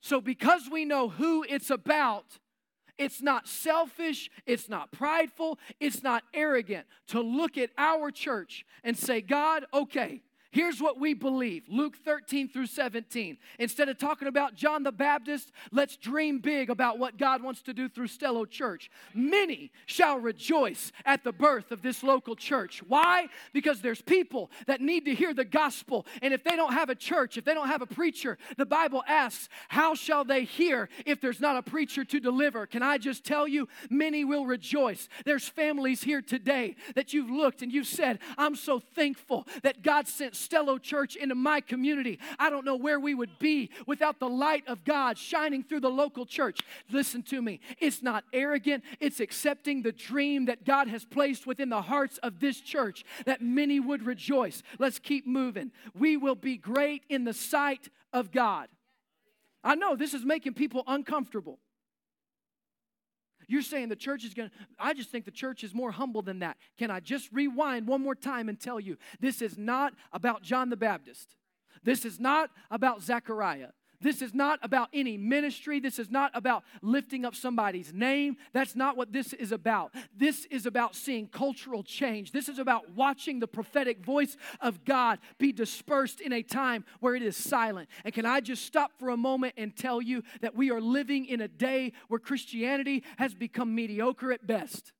So, 0.00 0.20
because 0.20 0.68
we 0.70 0.84
know 0.84 1.08
who 1.08 1.44
it's 1.48 1.70
about, 1.70 2.38
it's 2.96 3.20
not 3.22 3.48
selfish, 3.48 4.30
it's 4.46 4.68
not 4.68 4.92
prideful, 4.92 5.58
it's 5.78 6.02
not 6.02 6.22
arrogant 6.32 6.86
to 7.08 7.20
look 7.20 7.58
at 7.58 7.70
our 7.76 8.10
church 8.10 8.64
and 8.82 8.96
say, 8.96 9.20
God, 9.20 9.66
okay, 9.72 10.22
Here's 10.52 10.80
what 10.80 10.98
we 10.98 11.14
believe 11.14 11.62
Luke 11.68 11.96
13 12.04 12.48
through 12.48 12.66
17. 12.66 13.38
Instead 13.60 13.88
of 13.88 13.98
talking 13.98 14.26
about 14.26 14.56
John 14.56 14.82
the 14.82 14.90
Baptist, 14.90 15.52
let's 15.70 15.96
dream 15.96 16.40
big 16.40 16.70
about 16.70 16.98
what 16.98 17.16
God 17.16 17.40
wants 17.40 17.62
to 17.62 17.72
do 17.72 17.88
through 17.88 18.08
Stello 18.08 18.48
Church. 18.50 18.90
Many 19.14 19.70
shall 19.86 20.18
rejoice 20.18 20.90
at 21.04 21.22
the 21.22 21.32
birth 21.32 21.70
of 21.70 21.82
this 21.82 22.02
local 22.02 22.34
church. 22.34 22.82
Why? 22.88 23.28
Because 23.52 23.80
there's 23.80 24.02
people 24.02 24.50
that 24.66 24.80
need 24.80 25.04
to 25.04 25.14
hear 25.14 25.32
the 25.32 25.44
gospel. 25.44 26.04
And 26.20 26.34
if 26.34 26.42
they 26.42 26.56
don't 26.56 26.72
have 26.72 26.90
a 26.90 26.96
church, 26.96 27.36
if 27.36 27.44
they 27.44 27.54
don't 27.54 27.68
have 27.68 27.82
a 27.82 27.86
preacher, 27.86 28.36
the 28.56 28.66
Bible 28.66 29.04
asks, 29.06 29.48
How 29.68 29.94
shall 29.94 30.24
they 30.24 30.42
hear 30.42 30.88
if 31.06 31.20
there's 31.20 31.40
not 31.40 31.56
a 31.56 31.62
preacher 31.62 32.04
to 32.04 32.18
deliver? 32.18 32.66
Can 32.66 32.82
I 32.82 32.98
just 32.98 33.22
tell 33.22 33.46
you, 33.46 33.68
many 33.88 34.24
will 34.24 34.46
rejoice. 34.46 35.08
There's 35.24 35.48
families 35.48 36.02
here 36.02 36.22
today 36.22 36.74
that 36.96 37.12
you've 37.12 37.30
looked 37.30 37.62
and 37.62 37.70
you've 37.70 37.86
said, 37.86 38.18
I'm 38.36 38.56
so 38.56 38.80
thankful 38.80 39.46
that 39.62 39.82
God 39.82 40.08
sent 40.08 40.39
Stello 40.40 40.80
Church 40.80 41.16
into 41.16 41.34
my 41.34 41.60
community. 41.60 42.18
I 42.38 42.50
don't 42.50 42.64
know 42.64 42.76
where 42.76 42.98
we 42.98 43.14
would 43.14 43.38
be 43.38 43.70
without 43.86 44.18
the 44.18 44.28
light 44.28 44.66
of 44.66 44.84
God 44.84 45.18
shining 45.18 45.62
through 45.62 45.80
the 45.80 45.90
local 45.90 46.26
church. 46.26 46.60
Listen 46.90 47.22
to 47.24 47.42
me. 47.42 47.60
It's 47.78 48.02
not 48.02 48.24
arrogant, 48.32 48.84
it's 48.98 49.20
accepting 49.20 49.82
the 49.82 49.92
dream 49.92 50.46
that 50.46 50.64
God 50.64 50.88
has 50.88 51.04
placed 51.04 51.46
within 51.46 51.68
the 51.68 51.82
hearts 51.82 52.18
of 52.18 52.40
this 52.40 52.60
church 52.60 53.04
that 53.26 53.42
many 53.42 53.80
would 53.80 54.04
rejoice. 54.04 54.62
Let's 54.78 54.98
keep 54.98 55.26
moving. 55.26 55.72
We 55.94 56.16
will 56.16 56.34
be 56.34 56.56
great 56.56 57.04
in 57.08 57.24
the 57.24 57.34
sight 57.34 57.88
of 58.12 58.32
God. 58.32 58.68
I 59.62 59.74
know 59.74 59.94
this 59.96 60.14
is 60.14 60.24
making 60.24 60.54
people 60.54 60.82
uncomfortable. 60.86 61.58
You're 63.50 63.62
saying 63.62 63.88
the 63.88 63.96
church 63.96 64.24
is 64.24 64.32
going 64.32 64.48
to, 64.48 64.54
I 64.78 64.94
just 64.94 65.10
think 65.10 65.24
the 65.24 65.32
church 65.32 65.64
is 65.64 65.74
more 65.74 65.90
humble 65.90 66.22
than 66.22 66.38
that. 66.38 66.56
Can 66.78 66.88
I 66.88 67.00
just 67.00 67.28
rewind 67.32 67.88
one 67.88 68.00
more 68.00 68.14
time 68.14 68.48
and 68.48 68.58
tell 68.58 68.78
you 68.78 68.96
this 69.18 69.42
is 69.42 69.58
not 69.58 69.92
about 70.12 70.44
John 70.44 70.70
the 70.70 70.76
Baptist. 70.76 71.34
This 71.82 72.04
is 72.04 72.20
not 72.20 72.50
about 72.70 73.02
Zechariah. 73.02 73.70
This 74.00 74.22
is 74.22 74.32
not 74.32 74.58
about 74.62 74.88
any 74.94 75.18
ministry. 75.18 75.78
This 75.78 75.98
is 75.98 76.10
not 76.10 76.30
about 76.34 76.64
lifting 76.80 77.24
up 77.24 77.34
somebody's 77.34 77.92
name. 77.92 78.36
That's 78.52 78.74
not 78.74 78.96
what 78.96 79.12
this 79.12 79.32
is 79.34 79.52
about. 79.52 79.94
This 80.16 80.46
is 80.46 80.64
about 80.64 80.96
seeing 80.96 81.26
cultural 81.26 81.82
change. 81.82 82.32
This 82.32 82.48
is 82.48 82.58
about 82.58 82.90
watching 82.94 83.40
the 83.40 83.46
prophetic 83.46 84.04
voice 84.04 84.36
of 84.60 84.84
God 84.84 85.18
be 85.38 85.52
dispersed 85.52 86.20
in 86.20 86.32
a 86.32 86.42
time 86.42 86.84
where 87.00 87.14
it 87.14 87.22
is 87.22 87.36
silent. 87.36 87.88
And 88.04 88.14
can 88.14 88.24
I 88.24 88.40
just 88.40 88.64
stop 88.64 88.92
for 88.98 89.10
a 89.10 89.16
moment 89.16 89.54
and 89.56 89.76
tell 89.76 90.00
you 90.00 90.22
that 90.40 90.54
we 90.54 90.70
are 90.70 90.80
living 90.80 91.26
in 91.26 91.42
a 91.42 91.48
day 91.48 91.92
where 92.08 92.20
Christianity 92.20 93.04
has 93.18 93.34
become 93.34 93.74
mediocre 93.74 94.32
at 94.32 94.46
best? 94.46 94.92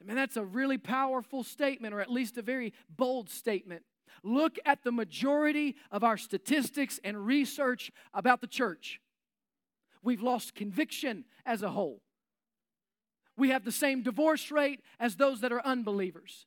I 0.00 0.04
mean, 0.04 0.16
that's 0.16 0.36
a 0.36 0.44
really 0.44 0.78
powerful 0.78 1.42
statement, 1.42 1.92
or 1.92 2.00
at 2.00 2.10
least 2.10 2.38
a 2.38 2.42
very 2.42 2.72
bold 2.88 3.28
statement. 3.28 3.82
Look 4.22 4.58
at 4.64 4.82
the 4.82 4.92
majority 4.92 5.76
of 5.90 6.04
our 6.04 6.16
statistics 6.16 7.00
and 7.04 7.26
research 7.26 7.90
about 8.12 8.40
the 8.40 8.46
church. 8.46 9.00
We've 10.02 10.22
lost 10.22 10.54
conviction 10.54 11.24
as 11.44 11.62
a 11.62 11.70
whole. 11.70 12.02
We 13.36 13.50
have 13.50 13.64
the 13.64 13.72
same 13.72 14.02
divorce 14.02 14.50
rate 14.50 14.80
as 14.98 15.16
those 15.16 15.40
that 15.40 15.52
are 15.52 15.64
unbelievers. 15.64 16.46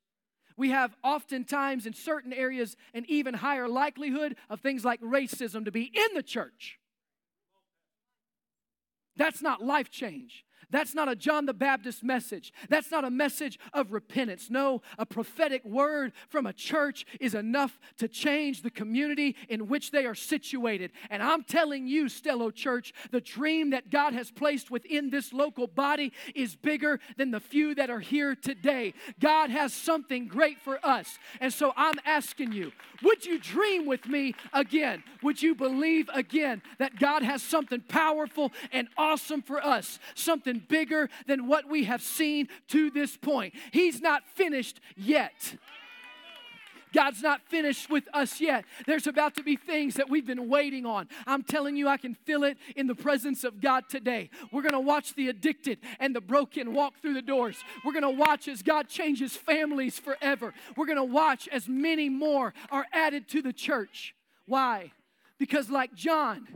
We 0.58 0.72
have 0.72 0.96
oftentimes 1.04 1.86
in 1.86 1.94
certain 1.94 2.34
areas 2.34 2.76
an 2.94 3.06
even 3.08 3.36
higher 3.36 3.68
likelihood 3.68 4.36
of 4.50 4.60
things 4.60 4.84
like 4.84 5.00
racism 5.02 5.66
to 5.66 5.72
be 5.72 5.84
in 5.84 6.16
the 6.16 6.24
church. 6.24 6.80
That's 9.16 9.42
not 9.42 9.64
life 9.64 9.90
change. 9.90 10.46
That's 10.72 10.94
not 10.94 11.10
a 11.10 11.16
John 11.16 11.46
the 11.46 11.54
Baptist 11.54 12.04
message. 12.04 12.54
That's 12.70 12.92
not 12.92 13.04
a 13.04 13.10
message 13.10 13.60
of 13.74 13.92
repentance. 13.92 14.50
No, 14.50 14.82
a 14.98 15.06
prophetic 15.06 15.66
word 15.66 16.14
from 16.28 16.46
a 16.46 16.54
church 16.54 17.06
is 17.20 17.34
enough 17.34 17.80
to 17.98 18.08
change 18.08 18.62
the 18.62 18.70
community 18.70 19.36
in 19.48 19.68
which 19.68 19.92
they 19.92 20.06
are 20.06 20.16
situated. 20.16 20.92
And 21.10 21.24
I'm 21.24 21.44
telling 21.44 21.88
you, 21.88 22.06
Stello 22.06 22.54
Church, 22.54 22.94
the 23.12 23.22
dream 23.22 23.72
that 23.72 23.90
God 23.90 24.14
has 24.14 24.32
placed 24.32 24.70
within 24.70 25.10
this 25.10 25.34
local 25.34 25.68
body 25.68 26.14
is 26.36 26.56
bigger 26.56 27.00
than 27.18 27.32
the 27.32 27.40
few 27.40 27.74
that 27.76 27.90
are 27.90 28.00
here 28.00 28.36
today. 28.36 28.94
God 29.20 29.50
has 29.50 29.74
something 29.74 30.28
great 30.28 30.60
for 30.60 30.80
us. 30.86 31.18
And 31.40 31.52
so 31.52 31.74
I'm 31.76 31.96
asking 32.06 32.52
you, 32.52 32.72
would 33.04 33.26
you 33.26 33.40
dream 33.40 33.86
with 33.86 34.08
me 34.08 34.36
again? 34.54 35.04
Would 35.24 35.42
you 35.42 35.56
believe 35.56 36.10
again 36.14 36.62
that 36.78 37.00
God 37.00 37.24
has 37.24 37.42
something 37.42 37.82
powerful 37.82 38.52
and 38.72 38.88
awesome 38.98 39.42
for 39.42 39.64
us? 39.64 40.00
Something 40.16 40.59
bigger 40.60 41.10
than 41.28 41.48
what 41.48 41.70
we 41.70 41.86
have 41.86 42.02
seen 42.02 42.48
to 42.70 42.90
this 42.92 43.18
point. 43.18 43.54
He's 43.72 44.02
not 44.02 44.28
finished 44.28 44.80
yet. 44.96 45.56
God's 46.94 47.22
not 47.22 47.42
finished 47.48 47.90
with 47.90 48.08
us 48.14 48.42
yet. 48.42 48.66
There's 48.88 49.08
about 49.08 49.36
to 49.36 49.44
be 49.44 49.56
things 49.56 49.96
that 49.96 50.10
we've 50.10 50.26
been 50.26 50.50
waiting 50.50 50.86
on. 50.86 51.08
I'm 51.28 51.44
telling 51.44 51.76
you, 51.76 51.88
I 51.88 51.98
can 51.98 52.16
feel 52.16 52.44
it 52.44 52.58
in 52.76 52.88
the 52.88 52.96
presence 52.96 53.44
of 53.44 53.62
God 53.62 53.84
today. 53.90 54.30
We're 54.52 54.62
going 54.62 54.74
to 54.74 54.80
watch 54.80 55.14
the 55.14 55.30
addicted 55.30 55.80
and 56.00 56.16
the 56.16 56.22
broken 56.22 56.74
walk 56.74 56.96
through 57.02 57.14
the 57.14 57.22
doors. 57.22 57.58
We're 57.86 57.94
going 57.94 58.04
to 58.04 58.10
watch 58.10 58.48
as 58.48 58.62
God 58.62 58.90
changes 58.90 59.36
families 59.36 60.00
forever. 60.00 60.54
We're 60.76 60.88
going 60.88 60.98
to 60.98 61.04
watch 61.04 61.48
as 61.52 61.68
many 61.68 62.10
more 62.10 62.54
are 62.72 62.88
added 62.92 63.28
to 63.30 63.42
the 63.42 63.54
church. 63.54 64.16
Why? 64.46 64.92
Because, 65.38 65.70
like 65.70 65.94
John, 65.94 66.48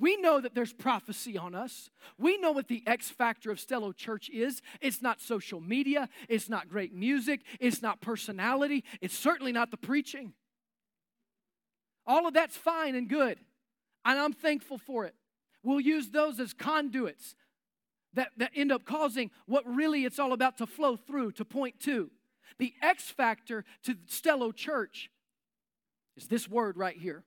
we 0.00 0.16
know 0.16 0.40
that 0.40 0.54
there's 0.54 0.72
prophecy 0.72 1.36
on 1.36 1.54
us. 1.54 1.90
We 2.18 2.38
know 2.38 2.52
what 2.52 2.68
the 2.68 2.82
X 2.86 3.10
factor 3.10 3.50
of 3.50 3.58
Stello 3.58 3.94
Church 3.94 4.30
is. 4.30 4.62
It's 4.80 5.02
not 5.02 5.20
social 5.20 5.60
media, 5.60 6.08
it's 6.28 6.48
not 6.48 6.68
great 6.68 6.94
music, 6.94 7.42
it's 7.60 7.82
not 7.82 8.00
personality, 8.00 8.82
it's 9.02 9.16
certainly 9.16 9.52
not 9.52 9.70
the 9.70 9.76
preaching. 9.76 10.32
All 12.06 12.26
of 12.26 12.32
that's 12.32 12.56
fine 12.56 12.94
and 12.94 13.08
good, 13.08 13.38
and 14.04 14.18
I'm 14.18 14.32
thankful 14.32 14.78
for 14.78 15.04
it. 15.04 15.14
We'll 15.62 15.80
use 15.80 16.08
those 16.08 16.40
as 16.40 16.54
conduits 16.54 17.34
that, 18.14 18.30
that 18.38 18.52
end 18.56 18.72
up 18.72 18.86
causing 18.86 19.30
what 19.46 19.64
really 19.66 20.06
it's 20.06 20.18
all 20.18 20.32
about 20.32 20.56
to 20.58 20.66
flow 20.66 20.96
through, 20.96 21.32
to 21.32 21.44
point 21.44 21.78
to. 21.80 22.10
The 22.58 22.72
X 22.82 23.04
factor 23.10 23.64
to 23.84 23.94
Stello 24.08 24.54
Church 24.54 25.10
is 26.16 26.26
this 26.26 26.48
word 26.48 26.78
right 26.78 26.96
here. 26.96 27.22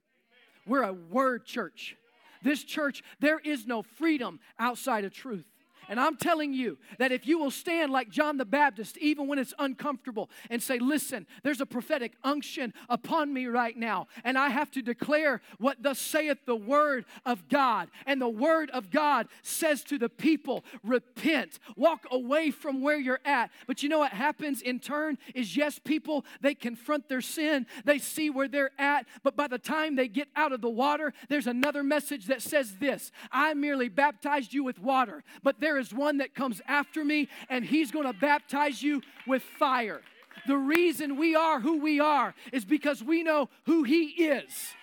We're 0.65 0.83
a 0.83 0.93
word 0.93 1.45
church. 1.45 1.95
This 2.43 2.63
church, 2.63 3.01
there 3.19 3.39
is 3.39 3.65
no 3.65 3.81
freedom 3.81 4.39
outside 4.59 5.05
of 5.05 5.13
truth. 5.13 5.47
And 5.89 5.99
I'm 5.99 6.17
telling 6.17 6.53
you 6.53 6.77
that 6.97 7.11
if 7.11 7.27
you 7.27 7.37
will 7.39 7.51
stand 7.51 7.91
like 7.91 8.09
John 8.09 8.37
the 8.37 8.45
Baptist, 8.45 8.97
even 8.97 9.27
when 9.27 9.39
it's 9.39 9.53
uncomfortable, 9.59 10.29
and 10.49 10.61
say, 10.61 10.79
Listen, 10.79 11.25
there's 11.43 11.61
a 11.61 11.65
prophetic 11.65 12.13
unction 12.23 12.73
upon 12.89 13.33
me 13.33 13.45
right 13.45 13.77
now, 13.77 14.07
and 14.23 14.37
I 14.37 14.49
have 14.49 14.71
to 14.71 14.81
declare 14.81 15.41
what 15.57 15.81
thus 15.81 15.99
saith 15.99 16.39
the 16.45 16.55
word 16.55 17.05
of 17.25 17.47
God. 17.49 17.89
And 18.05 18.21
the 18.21 18.29
word 18.29 18.69
of 18.71 18.91
God 18.91 19.27
says 19.41 19.83
to 19.85 19.97
the 19.97 20.09
people, 20.09 20.63
Repent, 20.83 21.59
walk 21.75 22.05
away 22.11 22.51
from 22.51 22.81
where 22.81 22.97
you're 22.97 23.19
at. 23.25 23.51
But 23.67 23.83
you 23.83 23.89
know 23.89 23.99
what 23.99 24.13
happens 24.13 24.61
in 24.61 24.79
turn 24.79 25.17
is 25.33 25.55
yes, 25.55 25.79
people, 25.79 26.25
they 26.41 26.55
confront 26.55 27.09
their 27.09 27.21
sin, 27.21 27.65
they 27.85 27.99
see 27.99 28.29
where 28.29 28.47
they're 28.47 28.71
at, 28.77 29.05
but 29.23 29.35
by 29.35 29.47
the 29.47 29.59
time 29.59 29.95
they 29.95 30.07
get 30.07 30.27
out 30.35 30.51
of 30.51 30.61
the 30.61 30.69
water, 30.69 31.13
there's 31.29 31.47
another 31.47 31.83
message 31.83 32.27
that 32.27 32.41
says 32.41 32.77
this 32.77 33.11
I 33.31 33.53
merely 33.53 33.89
baptized 33.89 34.53
you 34.53 34.63
with 34.63 34.79
water, 34.79 35.23
but 35.43 35.59
there 35.59 35.72
there 35.73 35.79
is 35.79 35.91
one 35.91 36.19
that 36.19 36.35
comes 36.35 36.61
after 36.67 37.03
me, 37.03 37.27
and 37.49 37.65
he's 37.65 37.89
going 37.89 38.05
to 38.05 38.13
baptize 38.13 38.83
you 38.83 39.01
with 39.25 39.41
fire. 39.41 40.01
The 40.45 40.55
reason 40.55 41.17
we 41.17 41.35
are 41.35 41.59
who 41.59 41.79
we 41.79 41.99
are 41.99 42.35
is 42.51 42.63
because 42.63 43.03
we 43.03 43.23
know 43.23 43.49
who 43.65 43.81
he 43.81 44.09
is. 44.09 44.75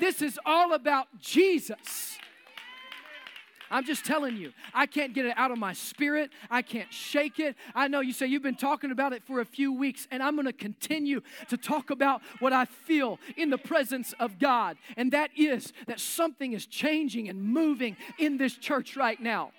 This 0.00 0.20
is 0.20 0.36
all 0.44 0.72
about 0.72 1.06
Jesus. 1.20 2.18
I'm 3.70 3.84
just 3.84 4.04
telling 4.04 4.36
you, 4.36 4.52
I 4.74 4.86
can't 4.86 5.14
get 5.14 5.24
it 5.24 5.34
out 5.36 5.52
of 5.52 5.58
my 5.58 5.72
spirit. 5.72 6.30
I 6.50 6.62
can't 6.62 6.92
shake 6.92 7.38
it. 7.38 7.54
I 7.72 7.86
know 7.86 8.00
you 8.00 8.12
say 8.12 8.26
you've 8.26 8.42
been 8.42 8.56
talking 8.56 8.90
about 8.90 9.12
it 9.12 9.22
for 9.22 9.38
a 9.38 9.44
few 9.44 9.72
weeks, 9.72 10.08
and 10.10 10.20
I'm 10.20 10.34
going 10.34 10.46
to 10.46 10.52
continue 10.52 11.20
to 11.48 11.56
talk 11.56 11.90
about 11.90 12.22
what 12.40 12.52
I 12.52 12.64
feel 12.64 13.20
in 13.36 13.50
the 13.50 13.58
presence 13.58 14.14
of 14.18 14.40
God. 14.40 14.78
And 14.96 15.12
that 15.12 15.30
is 15.36 15.72
that 15.86 16.00
something 16.00 16.54
is 16.54 16.66
changing 16.66 17.28
and 17.28 17.40
moving 17.40 17.96
in 18.18 18.36
this 18.36 18.56
church 18.56 18.96
right 18.96 19.20
now. 19.20 19.52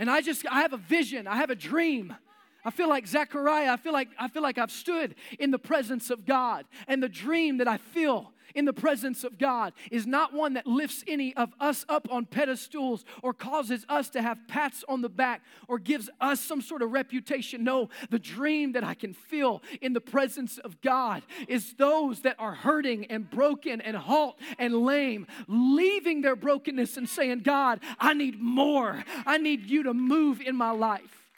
And 0.00 0.10
I 0.10 0.22
just, 0.22 0.46
I 0.50 0.62
have 0.62 0.72
a 0.72 0.78
vision, 0.78 1.26
I 1.26 1.36
have 1.36 1.50
a 1.50 1.54
dream. 1.54 2.16
I 2.64 2.70
feel 2.70 2.88
like 2.88 3.06
Zechariah. 3.06 3.70
I 3.70 3.76
feel 3.76 3.92
like 3.92 4.08
I 4.18 4.28
feel 4.28 4.42
like 4.42 4.58
I've 4.58 4.70
stood 4.70 5.14
in 5.38 5.50
the 5.50 5.58
presence 5.58 6.10
of 6.10 6.26
God. 6.26 6.64
And 6.88 7.02
the 7.02 7.08
dream 7.08 7.58
that 7.58 7.68
I 7.68 7.76
feel 7.76 8.32
in 8.54 8.64
the 8.64 8.72
presence 8.72 9.24
of 9.24 9.38
God 9.38 9.72
is 9.90 10.06
not 10.06 10.32
one 10.32 10.54
that 10.54 10.66
lifts 10.66 11.04
any 11.06 11.34
of 11.36 11.52
us 11.60 11.84
up 11.88 12.08
on 12.10 12.26
pedestals 12.26 13.04
or 13.22 13.32
causes 13.32 13.84
us 13.88 14.08
to 14.10 14.22
have 14.22 14.38
pats 14.48 14.84
on 14.88 15.00
the 15.00 15.08
back 15.08 15.42
or 15.68 15.78
gives 15.78 16.10
us 16.20 16.40
some 16.40 16.60
sort 16.60 16.82
of 16.82 16.92
reputation. 16.92 17.64
No, 17.64 17.88
the 18.10 18.18
dream 18.18 18.72
that 18.72 18.84
I 18.84 18.94
can 18.94 19.12
feel 19.12 19.62
in 19.80 19.92
the 19.92 20.00
presence 20.00 20.58
of 20.58 20.80
God 20.80 21.22
is 21.48 21.74
those 21.74 22.20
that 22.22 22.36
are 22.38 22.54
hurting 22.54 23.06
and 23.06 23.28
broken 23.28 23.80
and 23.80 23.96
halt 23.96 24.38
and 24.58 24.74
lame, 24.74 25.26
leaving 25.46 26.20
their 26.20 26.36
brokenness 26.36 26.96
and 26.96 27.08
saying, 27.08 27.40
God, 27.40 27.80
I 27.98 28.14
need 28.14 28.40
more. 28.40 29.04
I 29.26 29.38
need 29.38 29.68
you 29.68 29.84
to 29.84 29.94
move 29.94 30.40
in 30.40 30.56
my 30.56 30.70
life. 30.70 31.28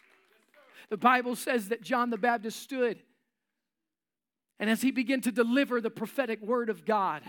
The 0.90 0.96
Bible 0.96 1.36
says 1.36 1.70
that 1.70 1.82
John 1.82 2.10
the 2.10 2.18
Baptist 2.18 2.60
stood 2.60 2.98
and 4.62 4.70
as 4.70 4.80
he 4.80 4.92
began 4.92 5.20
to 5.22 5.32
deliver 5.32 5.80
the 5.80 5.90
prophetic 5.90 6.40
word 6.40 6.70
of 6.70 6.84
God, 6.84 7.24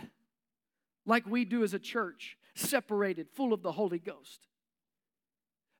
like 1.04 1.25
we 1.25 1.46
do 1.46 1.63
as 1.63 1.74
a 1.74 1.80
church, 1.80 2.38
separated, 2.54 3.28
full 3.28 3.54
of 3.54 3.63
the 3.63 3.72
Holy 3.72 3.98
Ghost, 3.98 4.46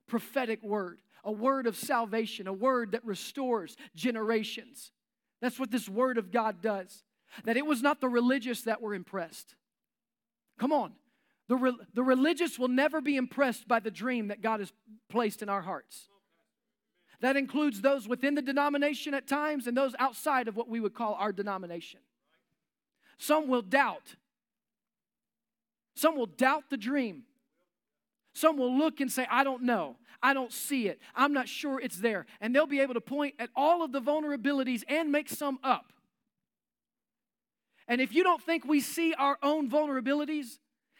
prophetic 0.08 0.64
word, 0.64 0.98
a 1.22 1.30
word 1.30 1.68
of 1.68 1.76
salvation, 1.76 2.48
a 2.48 2.52
word 2.52 2.90
that 2.90 3.04
restores 3.04 3.76
generations. 3.94 4.90
That's 5.40 5.60
what 5.60 5.70
this 5.70 5.88
word 5.88 6.18
of 6.18 6.32
God 6.32 6.60
does. 6.60 7.04
That 7.44 7.56
it 7.56 7.64
was 7.64 7.82
not 7.82 8.00
the 8.00 8.08
religious 8.08 8.62
that 8.62 8.82
were 8.82 8.92
impressed. 8.92 9.54
Come 10.58 10.72
on. 10.72 10.94
The, 11.46 11.54
re- 11.54 11.78
the 11.94 12.02
religious 12.02 12.58
will 12.58 12.66
never 12.66 13.00
be 13.00 13.14
impressed 13.14 13.68
by 13.68 13.78
the 13.78 13.92
dream 13.92 14.26
that 14.26 14.42
God 14.42 14.58
has 14.58 14.72
placed 15.08 15.40
in 15.40 15.48
our 15.48 15.62
hearts. 15.62 16.08
That 17.24 17.38
includes 17.38 17.80
those 17.80 18.06
within 18.06 18.34
the 18.34 18.42
denomination 18.42 19.14
at 19.14 19.26
times 19.26 19.66
and 19.66 19.74
those 19.74 19.94
outside 19.98 20.46
of 20.46 20.58
what 20.58 20.68
we 20.68 20.78
would 20.78 20.92
call 20.92 21.14
our 21.14 21.32
denomination. 21.32 22.00
Some 23.16 23.48
will 23.48 23.62
doubt. 23.62 24.16
Some 25.94 26.18
will 26.18 26.26
doubt 26.26 26.64
the 26.68 26.76
dream. 26.76 27.22
Some 28.34 28.58
will 28.58 28.76
look 28.76 29.00
and 29.00 29.10
say, 29.10 29.26
I 29.30 29.42
don't 29.42 29.62
know. 29.62 29.96
I 30.22 30.34
don't 30.34 30.52
see 30.52 30.86
it. 30.86 31.00
I'm 31.14 31.32
not 31.32 31.48
sure 31.48 31.80
it's 31.80 31.96
there. 31.96 32.26
And 32.42 32.54
they'll 32.54 32.66
be 32.66 32.80
able 32.80 32.92
to 32.92 33.00
point 33.00 33.36
at 33.38 33.48
all 33.56 33.82
of 33.82 33.90
the 33.90 34.02
vulnerabilities 34.02 34.82
and 34.86 35.10
make 35.10 35.30
some 35.30 35.58
up. 35.64 35.94
And 37.88 38.02
if 38.02 38.14
you 38.14 38.22
don't 38.22 38.42
think 38.42 38.66
we 38.66 38.80
see 38.80 39.14
our 39.14 39.38
own 39.42 39.70
vulnerabilities, 39.70 40.58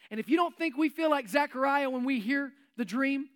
and 0.09 0.19
if 0.19 0.27
you 0.27 0.37
don't 0.37 0.57
think 0.57 0.75
we 0.75 0.89
feel 0.89 1.11
like 1.11 1.29
Zechariah 1.29 1.91
when 1.91 2.03
we 2.03 2.19
hear 2.19 2.51
the 2.77 2.85
dream, 2.85 3.29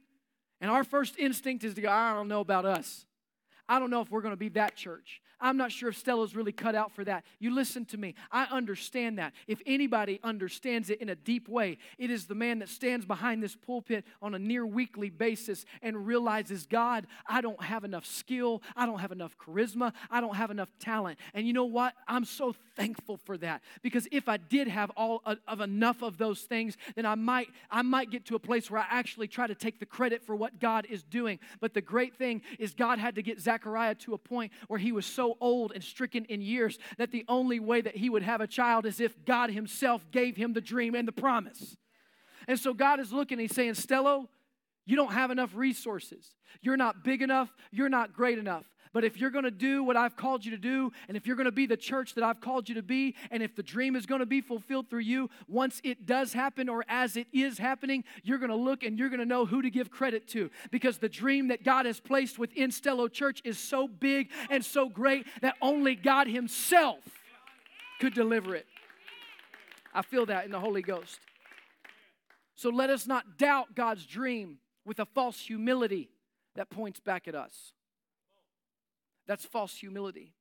and 0.62 0.70
our 0.70 0.84
first 0.84 1.18
instinct 1.18 1.64
is 1.64 1.74
to 1.76 1.82
go, 1.82 1.90
I 1.90 2.14
don't 2.14 2.28
know 2.28 2.42
about 2.42 2.66
us. 2.66 3.06
I 3.68 3.80
don't 3.80 3.90
know 3.90 4.02
if 4.02 4.10
we're 4.10 4.22
going 4.22 4.34
to 4.34 4.38
be 4.38 4.50
that 4.50 4.76
church. 4.76 5.22
I'm 5.42 5.58
not 5.58 5.72
sure 5.72 5.90
if 5.90 5.98
Stello's 5.98 6.36
really 6.36 6.52
cut 6.52 6.76
out 6.76 6.92
for 6.92 7.04
that. 7.06 7.24
You 7.40 7.54
listen 7.54 7.86
to 7.86 7.98
me. 7.98 8.16
I 8.32 8.46
understand 8.46 9.20
that. 9.20 9.34
If 9.48 9.62
anybody 9.66 10.20
understands 10.24 10.90
it 10.90 11.02
in 11.02 11.10
a 11.10 11.16
deep 11.16 11.48
way, 11.48 11.78
it 11.98 12.10
is 12.10 12.26
the 12.26 12.36
man 12.36 12.60
that 12.60 12.70
stands 12.70 13.06
behind 13.06 13.42
this 13.42 13.56
pulpit 13.56 14.06
on 14.22 14.36
a 14.36 14.40
near 14.40 14.66
weekly 14.66 15.10
basis 15.10 15.66
and 15.82 16.06
realizes, 16.06 16.66
God, 16.66 17.08
I 17.28 17.42
don't 17.42 17.62
have 17.64 17.84
enough 17.84 18.06
skill. 18.06 18.62
I 18.76 18.86
don't 18.86 19.00
have 19.00 19.12
enough 19.12 19.38
charisma. 19.38 19.94
I 20.12 20.22
don't 20.22 20.36
have 20.36 20.52
enough 20.52 20.70
talent. 20.80 21.20
And 21.34 21.48
you 21.48 21.54
know 21.54 21.66
what? 21.66 21.94
I'm 22.08 22.26
so 22.26 22.54
thankful 22.76 23.18
for 23.18 23.38
that 23.38 23.62
because 23.82 24.08
if 24.12 24.30
I 24.30 24.38
did 24.38 24.68
have 24.68 24.90
all 24.92 25.22
of 25.48 25.62
enough 25.62 26.02
of 26.02 26.18
those 26.18 26.42
things, 26.42 26.78
then 26.96 27.06
I 27.06 27.16
might 27.16 27.50
I 27.70 27.82
might 27.82 28.10
get 28.10 28.26
to 28.26 28.36
a 28.36 28.40
place 28.40 28.70
where 28.70 28.82
I 28.82 28.86
actually 28.90 29.28
try 29.28 29.48
to 29.48 29.56
take 29.56 29.80
the 29.80 29.86
credit 29.86 30.24
for 30.24 30.36
what 30.36 30.60
God 30.60 30.88
is 30.90 31.04
doing. 31.04 31.40
But 31.60 31.74
the 31.74 31.82
great 31.82 32.16
thing 32.16 32.42
is 32.58 32.74
God 32.74 33.00
had 33.00 33.16
to 33.16 33.22
get 33.22 33.40
Zechariah 33.40 33.96
to 33.96 34.14
a 34.14 34.18
point 34.18 34.52
where 34.68 34.80
he 34.80 34.92
was 34.92 35.06
so 35.06 35.29
old 35.40 35.72
and 35.74 35.84
stricken 35.84 36.26
in 36.26 36.42
years 36.42 36.78
that 36.98 37.12
the 37.12 37.26
only 37.28 37.60
way 37.60 37.82
that 37.82 37.96
he 37.96 38.10
would 38.10 38.24
have 38.24 38.42
a 38.42 38.48
child 38.48 38.86
is 38.86 39.00
if 39.00 39.26
God 39.26 39.52
himself 39.52 40.06
gave 40.12 40.38
him 40.38 40.54
the 40.54 40.62
dream 40.62 40.96
and 40.96 41.08
the 41.08 41.12
promise. 41.12 41.78
And 42.48 42.60
so 42.60 42.74
God 42.74 43.00
is 43.00 43.12
looking, 43.12 43.40
he's 43.40 43.54
saying, 43.54 43.74
Stello, 43.74 44.28
you 44.86 44.96
don't 44.96 45.14
have 45.14 45.30
enough 45.30 45.52
resources. 45.54 46.34
You're 46.62 46.78
not 46.78 47.04
big 47.04 47.22
enough. 47.22 47.54
You're 47.72 47.90
not 47.90 48.14
great 48.14 48.40
enough. 48.40 48.66
But 48.92 49.04
if 49.04 49.18
you're 49.18 49.30
going 49.30 49.44
to 49.44 49.52
do 49.52 49.84
what 49.84 49.96
I've 49.96 50.16
called 50.16 50.44
you 50.44 50.52
to 50.52 50.58
do, 50.58 50.92
and 51.08 51.16
if 51.16 51.28
you're 51.28 51.36
going 51.36 51.46
to 51.46 51.52
be 51.52 51.68
the 51.68 51.78
church 51.78 52.16
that 52.16 52.24
I've 52.24 52.42
called 52.42 52.68
you 52.68 52.76
to 52.76 52.82
be, 52.82 53.16
and 53.30 53.44
if 53.44 53.56
the 53.56 53.62
dream 53.62 53.96
is 53.96 54.08
going 54.08 54.20
to 54.20 54.26
be 54.26 54.42
fulfilled 54.42 54.90
through 54.90 55.02
you, 55.02 55.30
once 55.48 55.80
it 55.84 56.08
does 56.08 56.34
happen 56.34 56.68
or 56.68 56.84
as 56.90 57.16
it 57.16 57.28
is 57.32 57.60
happening, 57.60 58.04
you're 58.24 58.40
going 58.40 58.50
to 58.50 58.56
look 58.56 58.84
and 58.84 58.98
you're 58.98 59.10
going 59.10 59.20
to 59.20 59.26
know 59.26 59.46
who 59.46 59.62
to 59.62 59.70
give 59.70 59.92
credit 59.92 60.28
to. 60.30 60.50
Because 60.72 60.98
the 60.98 61.10
dream 61.10 61.50
that 61.50 61.64
God 61.64 61.86
has 61.86 62.00
placed 62.00 62.40
within 62.40 62.72
Stello 62.72 63.12
Church 63.12 63.42
is 63.46 63.60
so 63.60 63.88
big 63.88 64.32
and 64.50 64.66
so 64.66 64.90
great 64.90 65.28
that 65.42 65.56
only 65.62 65.94
God 65.94 66.28
Himself 66.28 67.04
could 68.00 68.16
deliver 68.16 68.56
it. 68.56 68.66
I 69.94 70.02
feel 70.02 70.26
that 70.28 70.46
in 70.46 70.52
the 70.52 70.60
Holy 70.60 70.82
Ghost. 70.82 71.20
So 72.56 72.70
let 72.70 72.90
us 72.90 73.06
not 73.06 73.38
doubt 73.38 73.76
God's 73.76 74.06
dream 74.06 74.58
with 74.84 75.00
a 75.00 75.06
false 75.06 75.40
humility 75.40 76.10
that 76.56 76.72
points 76.72 77.00
back 77.00 77.28
at 77.28 77.36
us. 77.36 77.74
That's 79.30 79.46
false 79.46 79.78
humility. 79.78 80.34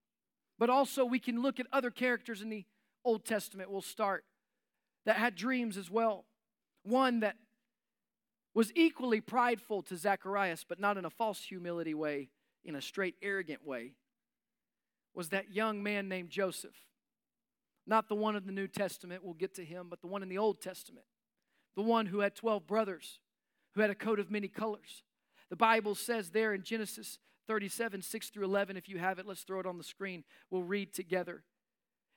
But 0.59 0.70
also, 0.70 1.05
we 1.05 1.18
can 1.18 1.42
look 1.42 1.61
at 1.61 1.66
other 1.70 1.90
characters 1.90 2.40
in 2.40 2.48
the 2.48 2.64
Old 3.05 3.27
Testament. 3.27 3.70
We'll 3.70 3.83
start 3.83 4.24
that 5.05 5.16
had 5.16 5.37
dreams 5.37 5.77
as 5.77 5.90
well. 5.90 6.24
One 6.85 7.20
that 7.20 7.37
was 8.55 8.72
equally 8.74 9.20
prideful 9.20 9.83
to 9.83 9.96
Zacharias, 9.96 10.64
but 10.66 10.81
not 10.81 10.96
in 10.96 11.05
a 11.05 11.11
false 11.11 11.42
humility 11.44 11.92
way, 11.92 12.31
in 12.64 12.74
a 12.74 12.81
straight, 12.81 13.16
arrogant 13.20 13.62
way, 13.62 13.92
was 15.14 15.29
that 15.29 15.53
young 15.53 15.83
man 15.83 16.09
named 16.09 16.31
Joseph. 16.31 16.77
Not 17.87 18.09
the 18.09 18.14
one 18.14 18.37
in 18.37 18.46
the 18.46 18.53
New 18.53 18.68
Testament, 18.68 19.22
we'll 19.22 19.35
get 19.35 19.55
to 19.57 19.64
him, 19.64 19.88
but 19.90 20.01
the 20.01 20.07
one 20.07 20.22
in 20.22 20.31
the 20.31 20.38
Old 20.38 20.62
Testament. 20.62 21.07
The 21.77 21.83
one 21.83 22.07
who 22.07 22.20
had 22.20 22.35
12 22.35 22.66
brothers, 22.66 23.20
who 23.74 23.83
had 23.83 23.90
a 23.90 23.94
coat 23.94 24.18
of 24.18 24.31
many 24.31 24.48
colors. 24.48 25.05
The 25.51 25.57
Bible 25.57 25.94
says 25.94 26.31
there 26.31 26.55
in 26.55 26.62
Genesis 26.62 27.18
37, 27.48 28.02
6 28.02 28.28
through 28.28 28.44
11. 28.44 28.76
If 28.76 28.88
you 28.88 28.98
have 28.98 29.18
it, 29.18 29.26
let's 29.26 29.42
throw 29.42 29.58
it 29.58 29.66
on 29.66 29.78
the 29.78 29.84
screen. 29.84 30.22
We'll 30.50 30.62
read 30.62 30.92
together. 30.92 31.42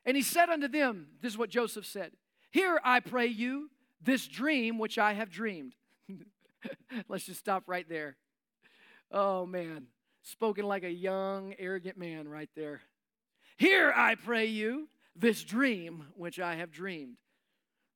And 0.06 0.18
he 0.18 0.22
said 0.22 0.50
unto 0.50 0.68
them, 0.68 1.08
This 1.22 1.34
is 1.34 1.38
what 1.38 1.50
Joseph 1.50 1.86
said 1.86 2.12
Hear, 2.52 2.80
I 2.84 3.00
pray 3.00 3.28
you, 3.28 3.72
this 4.02 4.28
dream 4.28 4.78
which 4.78 5.00
I 5.00 5.14
have 5.14 5.32
dreamed. 5.32 5.74
let's 7.08 7.26
just 7.26 7.40
stop 7.40 7.64
right 7.66 7.88
there. 7.88 8.18
Oh, 9.10 9.46
man. 9.46 9.88
Spoken 10.24 10.68
like 10.68 10.84
a 10.84 10.92
young, 10.92 11.56
arrogant 11.58 11.98
man 11.98 12.28
right 12.28 12.50
there. 12.56 12.82
Hear, 13.58 13.92
I 13.96 14.16
pray 14.16 14.46
you, 14.46 14.90
this 15.16 15.44
dream 15.44 16.06
which 16.16 16.40
I 16.40 16.56
have 16.56 16.72
dreamed. 16.72 17.18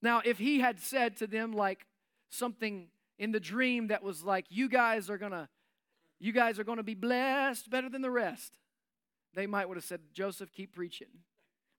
Now, 0.01 0.21
if 0.23 0.37
he 0.37 0.59
had 0.59 0.79
said 0.79 1.17
to 1.17 1.27
them 1.27 1.53
like 1.53 1.85
something 2.29 2.87
in 3.19 3.31
the 3.31 3.39
dream 3.39 3.87
that 3.87 4.03
was 4.03 4.23
like, 4.23 4.45
You 4.49 4.69
guys 4.69 5.09
are 5.09 5.17
going 5.17 5.31
to 5.33 5.49
you 6.19 6.31
guys 6.31 6.59
are 6.59 6.63
going 6.63 6.77
to 6.77 6.83
be 6.83 6.93
blessed 6.93 7.69
better 7.69 7.89
than 7.89 8.01
the 8.01 8.11
rest. 8.11 8.57
They 9.33 9.47
might 9.47 9.67
would 9.67 9.77
have 9.77 9.83
said, 9.83 10.01
Joseph, 10.13 10.51
keep 10.53 10.73
preaching. 10.73 11.07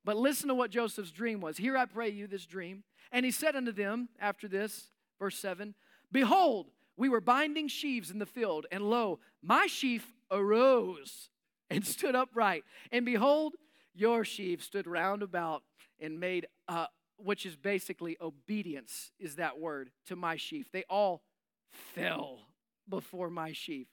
But 0.05 0.17
listen 0.17 0.49
to 0.49 0.55
what 0.55 0.71
Joseph's 0.71 1.11
dream 1.11 1.41
was. 1.41 1.57
Here 1.57 1.77
I 1.77 1.85
pray 1.87 2.11
you 2.11 2.27
this 2.27 2.47
dream. 2.47 2.85
And 3.11 3.25
he 3.25 3.33
said 3.33 3.57
unto 3.57 3.73
them, 3.73 4.09
after 4.21 4.47
this, 4.47 4.91
verse 5.19 5.39
7 5.39 5.75
Behold, 6.13 6.71
we 6.97 7.09
were 7.09 7.21
binding 7.21 7.69
sheaves 7.69 8.11
in 8.11 8.19
the 8.19 8.27
field, 8.27 8.67
and 8.71 8.89
lo, 8.89 9.19
my 9.43 9.67
sheaf 9.67 10.15
arose 10.31 11.29
and 11.69 11.85
stood 11.87 12.15
upright. 12.15 12.65
And 12.93 13.05
behold, 13.05 13.55
your 13.95 14.25
sheaf 14.25 14.63
stood 14.63 14.87
round 14.87 15.23
about 15.23 15.63
and 16.01 16.21
made, 16.21 16.47
uh, 16.69 16.87
which 17.17 17.47
is 17.47 17.57
basically 17.57 18.17
obedience, 18.21 19.11
is 19.19 19.37
that 19.37 19.59
word, 19.59 19.91
to 20.07 20.17
my 20.17 20.37
sheaf. 20.37 20.71
They 20.73 20.85
all 20.89 21.23
fell 21.71 22.41
before 22.89 23.31
my 23.31 23.53
sheaf. 23.53 23.89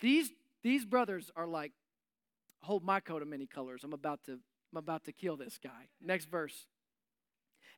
These, 0.00 0.30
these 0.62 0.84
brothers 0.84 1.30
are 1.36 1.46
like, 1.46 1.72
hold 2.62 2.84
my 2.84 3.00
coat 3.00 3.22
of 3.22 3.28
many 3.28 3.46
colors. 3.46 3.82
I'm 3.84 3.92
about 3.92 4.24
to, 4.24 4.32
I'm 4.32 4.78
about 4.78 5.04
to 5.04 5.12
kill 5.12 5.36
this 5.36 5.58
guy. 5.62 5.88
Next 6.00 6.26
verse. 6.30 6.66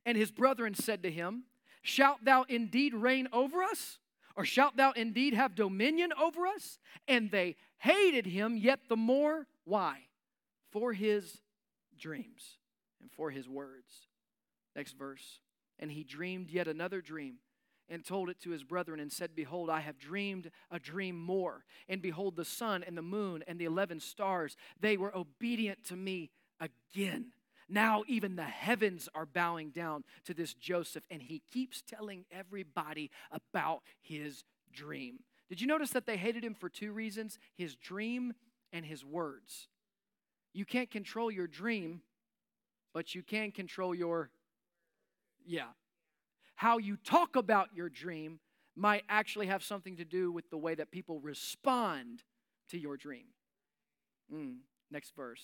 And 0.04 0.16
his 0.16 0.30
brethren 0.30 0.74
said 0.74 1.02
to 1.02 1.10
him, 1.10 1.44
Shalt 1.82 2.24
thou 2.24 2.44
indeed 2.48 2.94
reign 2.94 3.28
over 3.32 3.62
us? 3.62 3.98
Or 4.36 4.44
shalt 4.44 4.76
thou 4.76 4.92
indeed 4.92 5.34
have 5.34 5.54
dominion 5.54 6.12
over 6.20 6.46
us? 6.46 6.78
And 7.08 7.30
they 7.30 7.56
hated 7.78 8.26
him 8.26 8.56
yet 8.56 8.80
the 8.88 8.96
more. 8.96 9.46
Why? 9.64 10.00
For 10.70 10.92
his 10.92 11.40
dreams 11.98 12.58
and 13.00 13.10
for 13.10 13.30
his 13.30 13.48
words. 13.48 14.08
Next 14.74 14.92
verse. 14.98 15.40
And 15.78 15.90
he 15.90 16.04
dreamed 16.04 16.50
yet 16.50 16.68
another 16.68 17.00
dream 17.00 17.36
and 17.88 18.04
told 18.04 18.28
it 18.28 18.40
to 18.40 18.50
his 18.50 18.64
brethren 18.64 19.00
and 19.00 19.12
said, 19.12 19.34
Behold, 19.34 19.70
I 19.70 19.80
have 19.80 19.98
dreamed 19.98 20.50
a 20.70 20.78
dream 20.78 21.18
more. 21.18 21.64
And 21.88 22.02
behold, 22.02 22.36
the 22.36 22.44
sun 22.44 22.84
and 22.86 22.96
the 22.96 23.02
moon 23.02 23.44
and 23.46 23.58
the 23.58 23.64
eleven 23.64 24.00
stars, 24.00 24.56
they 24.80 24.96
were 24.96 25.16
obedient 25.16 25.84
to 25.86 25.96
me 25.96 26.30
again. 26.60 27.32
Now, 27.68 28.04
even 28.06 28.36
the 28.36 28.44
heavens 28.44 29.08
are 29.14 29.26
bowing 29.26 29.70
down 29.70 30.04
to 30.24 30.34
this 30.34 30.54
Joseph, 30.54 31.04
and 31.10 31.20
he 31.20 31.42
keeps 31.52 31.82
telling 31.82 32.24
everybody 32.30 33.10
about 33.32 33.82
his 34.00 34.44
dream. 34.72 35.20
Did 35.48 35.60
you 35.60 35.66
notice 35.66 35.90
that 35.90 36.06
they 36.06 36.16
hated 36.16 36.44
him 36.44 36.54
for 36.54 36.68
two 36.68 36.92
reasons? 36.92 37.38
His 37.56 37.74
dream 37.74 38.34
and 38.72 38.84
his 38.84 39.04
words. 39.04 39.68
You 40.52 40.64
can't 40.64 40.90
control 40.90 41.30
your 41.30 41.46
dream, 41.46 42.02
but 42.94 43.14
you 43.14 43.22
can 43.22 43.50
control 43.52 43.94
your, 43.94 44.30
yeah. 45.44 45.68
How 46.56 46.78
you 46.78 46.96
talk 46.96 47.36
about 47.36 47.68
your 47.74 47.88
dream 47.88 48.40
might 48.74 49.04
actually 49.08 49.46
have 49.46 49.62
something 49.62 49.96
to 49.96 50.04
do 50.04 50.30
with 50.30 50.50
the 50.50 50.58
way 50.58 50.74
that 50.74 50.90
people 50.90 51.20
respond 51.20 52.22
to 52.70 52.78
your 52.78 52.96
dream. 52.96 53.26
Mm, 54.32 54.58
next 54.90 55.14
verse. 55.14 55.42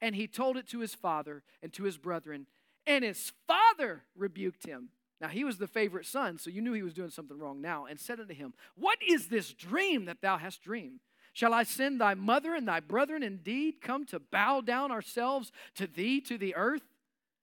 And 0.00 0.14
he 0.14 0.26
told 0.26 0.56
it 0.56 0.68
to 0.68 0.80
his 0.80 0.94
father 0.94 1.42
and 1.62 1.72
to 1.72 1.84
his 1.84 1.96
brethren, 1.96 2.46
and 2.86 3.04
his 3.04 3.32
father 3.46 4.02
rebuked 4.14 4.66
him. 4.66 4.90
Now 5.20 5.28
he 5.28 5.44
was 5.44 5.58
the 5.58 5.66
favorite 5.66 6.06
son, 6.06 6.38
so 6.38 6.50
you 6.50 6.60
knew 6.60 6.72
he 6.72 6.82
was 6.82 6.92
doing 6.94 7.10
something 7.10 7.38
wrong 7.38 7.60
now, 7.60 7.86
and 7.86 7.98
said 7.98 8.20
unto 8.20 8.34
him, 8.34 8.52
What 8.76 8.98
is 9.06 9.28
this 9.28 9.52
dream 9.52 10.04
that 10.04 10.20
thou 10.20 10.36
hast 10.36 10.62
dreamed? 10.62 11.00
Shall 11.32 11.54
I 11.54 11.64
send 11.64 12.00
thy 12.00 12.14
mother 12.14 12.54
and 12.54 12.66
thy 12.66 12.80
brethren 12.80 13.22
indeed 13.22 13.80
come 13.80 14.06
to 14.06 14.18
bow 14.18 14.60
down 14.60 14.90
ourselves 14.90 15.52
to 15.74 15.86
thee 15.86 16.20
to 16.22 16.38
the 16.38 16.54
earth? 16.54 16.82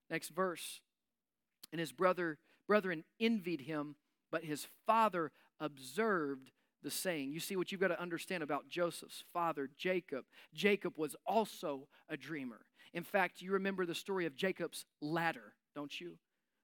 Next 0.10 0.30
verse. 0.30 0.82
And 1.72 1.80
his 1.80 1.92
brother 1.92 2.38
brethren 2.74 3.04
envied 3.20 3.62
him, 3.62 3.96
but 4.32 4.44
his 4.44 4.66
father 4.88 5.32
observed 5.60 6.50
the 6.82 6.90
saying. 6.90 7.32
You 7.32 7.40
see 7.40 7.56
what 7.56 7.72
you've 7.72 7.80
got 7.80 7.90
to 7.90 8.02
understand 8.02 8.42
about 8.42 8.68
Joseph's 8.68 9.24
father, 9.32 9.70
Jacob. 9.78 10.26
Jacob 10.56 10.94
was 10.98 11.16
also 11.24 11.88
a 12.10 12.18
dreamer. 12.18 12.62
In 12.92 13.04
fact, 13.04 13.44
you 13.44 13.52
remember 13.52 13.86
the 13.86 13.94
story 13.94 14.26
of 14.26 14.36
Jacob's 14.36 14.86
ladder, 15.04 15.54
don't 15.76 16.02
you? 16.02 16.14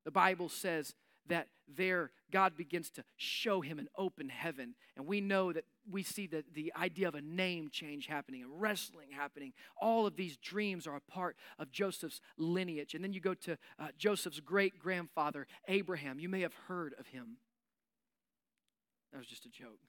The 0.04 0.10
Bible 0.10 0.50
says 0.50 0.96
that 1.30 1.48
there 1.68 2.12
God 2.32 2.56
begins 2.56 2.90
to 2.92 3.04
show 3.18 3.62
him 3.62 3.80
an 3.80 3.88
open 3.98 4.30
heaven. 4.30 4.76
And 4.96 5.08
we 5.08 5.22
know 5.22 5.52
that 5.52 5.66
we 5.90 6.04
see 6.04 6.28
the, 6.28 6.44
the 6.54 6.72
idea 6.76 7.08
of 7.08 7.16
a 7.16 7.22
name 7.22 7.70
change 7.72 8.06
happening 8.08 8.44
and 8.44 8.62
wrestling 8.62 9.10
happening. 9.12 9.54
All 9.82 10.06
of 10.06 10.16
these 10.16 10.38
dreams 10.38 10.86
are 10.86 10.96
a 10.96 11.12
part 11.12 11.36
of 11.58 11.72
Joseph's 11.72 12.22
lineage. 12.38 12.94
And 12.94 13.04
then 13.04 13.14
you 13.14 13.22
go 13.22 13.34
to 13.34 13.58
uh, 13.80 13.88
Joseph's 13.98 14.40
great 14.40 14.78
grandfather, 14.80 15.48
Abraham. 15.68 16.20
You 16.20 16.30
may 16.30 16.42
have 16.42 16.54
heard 16.68 16.94
of 17.00 17.08
him. 17.08 17.38
That 19.12 19.18
was 19.18 19.28
just 19.28 19.46
a 19.46 19.50
joke. 19.50 19.80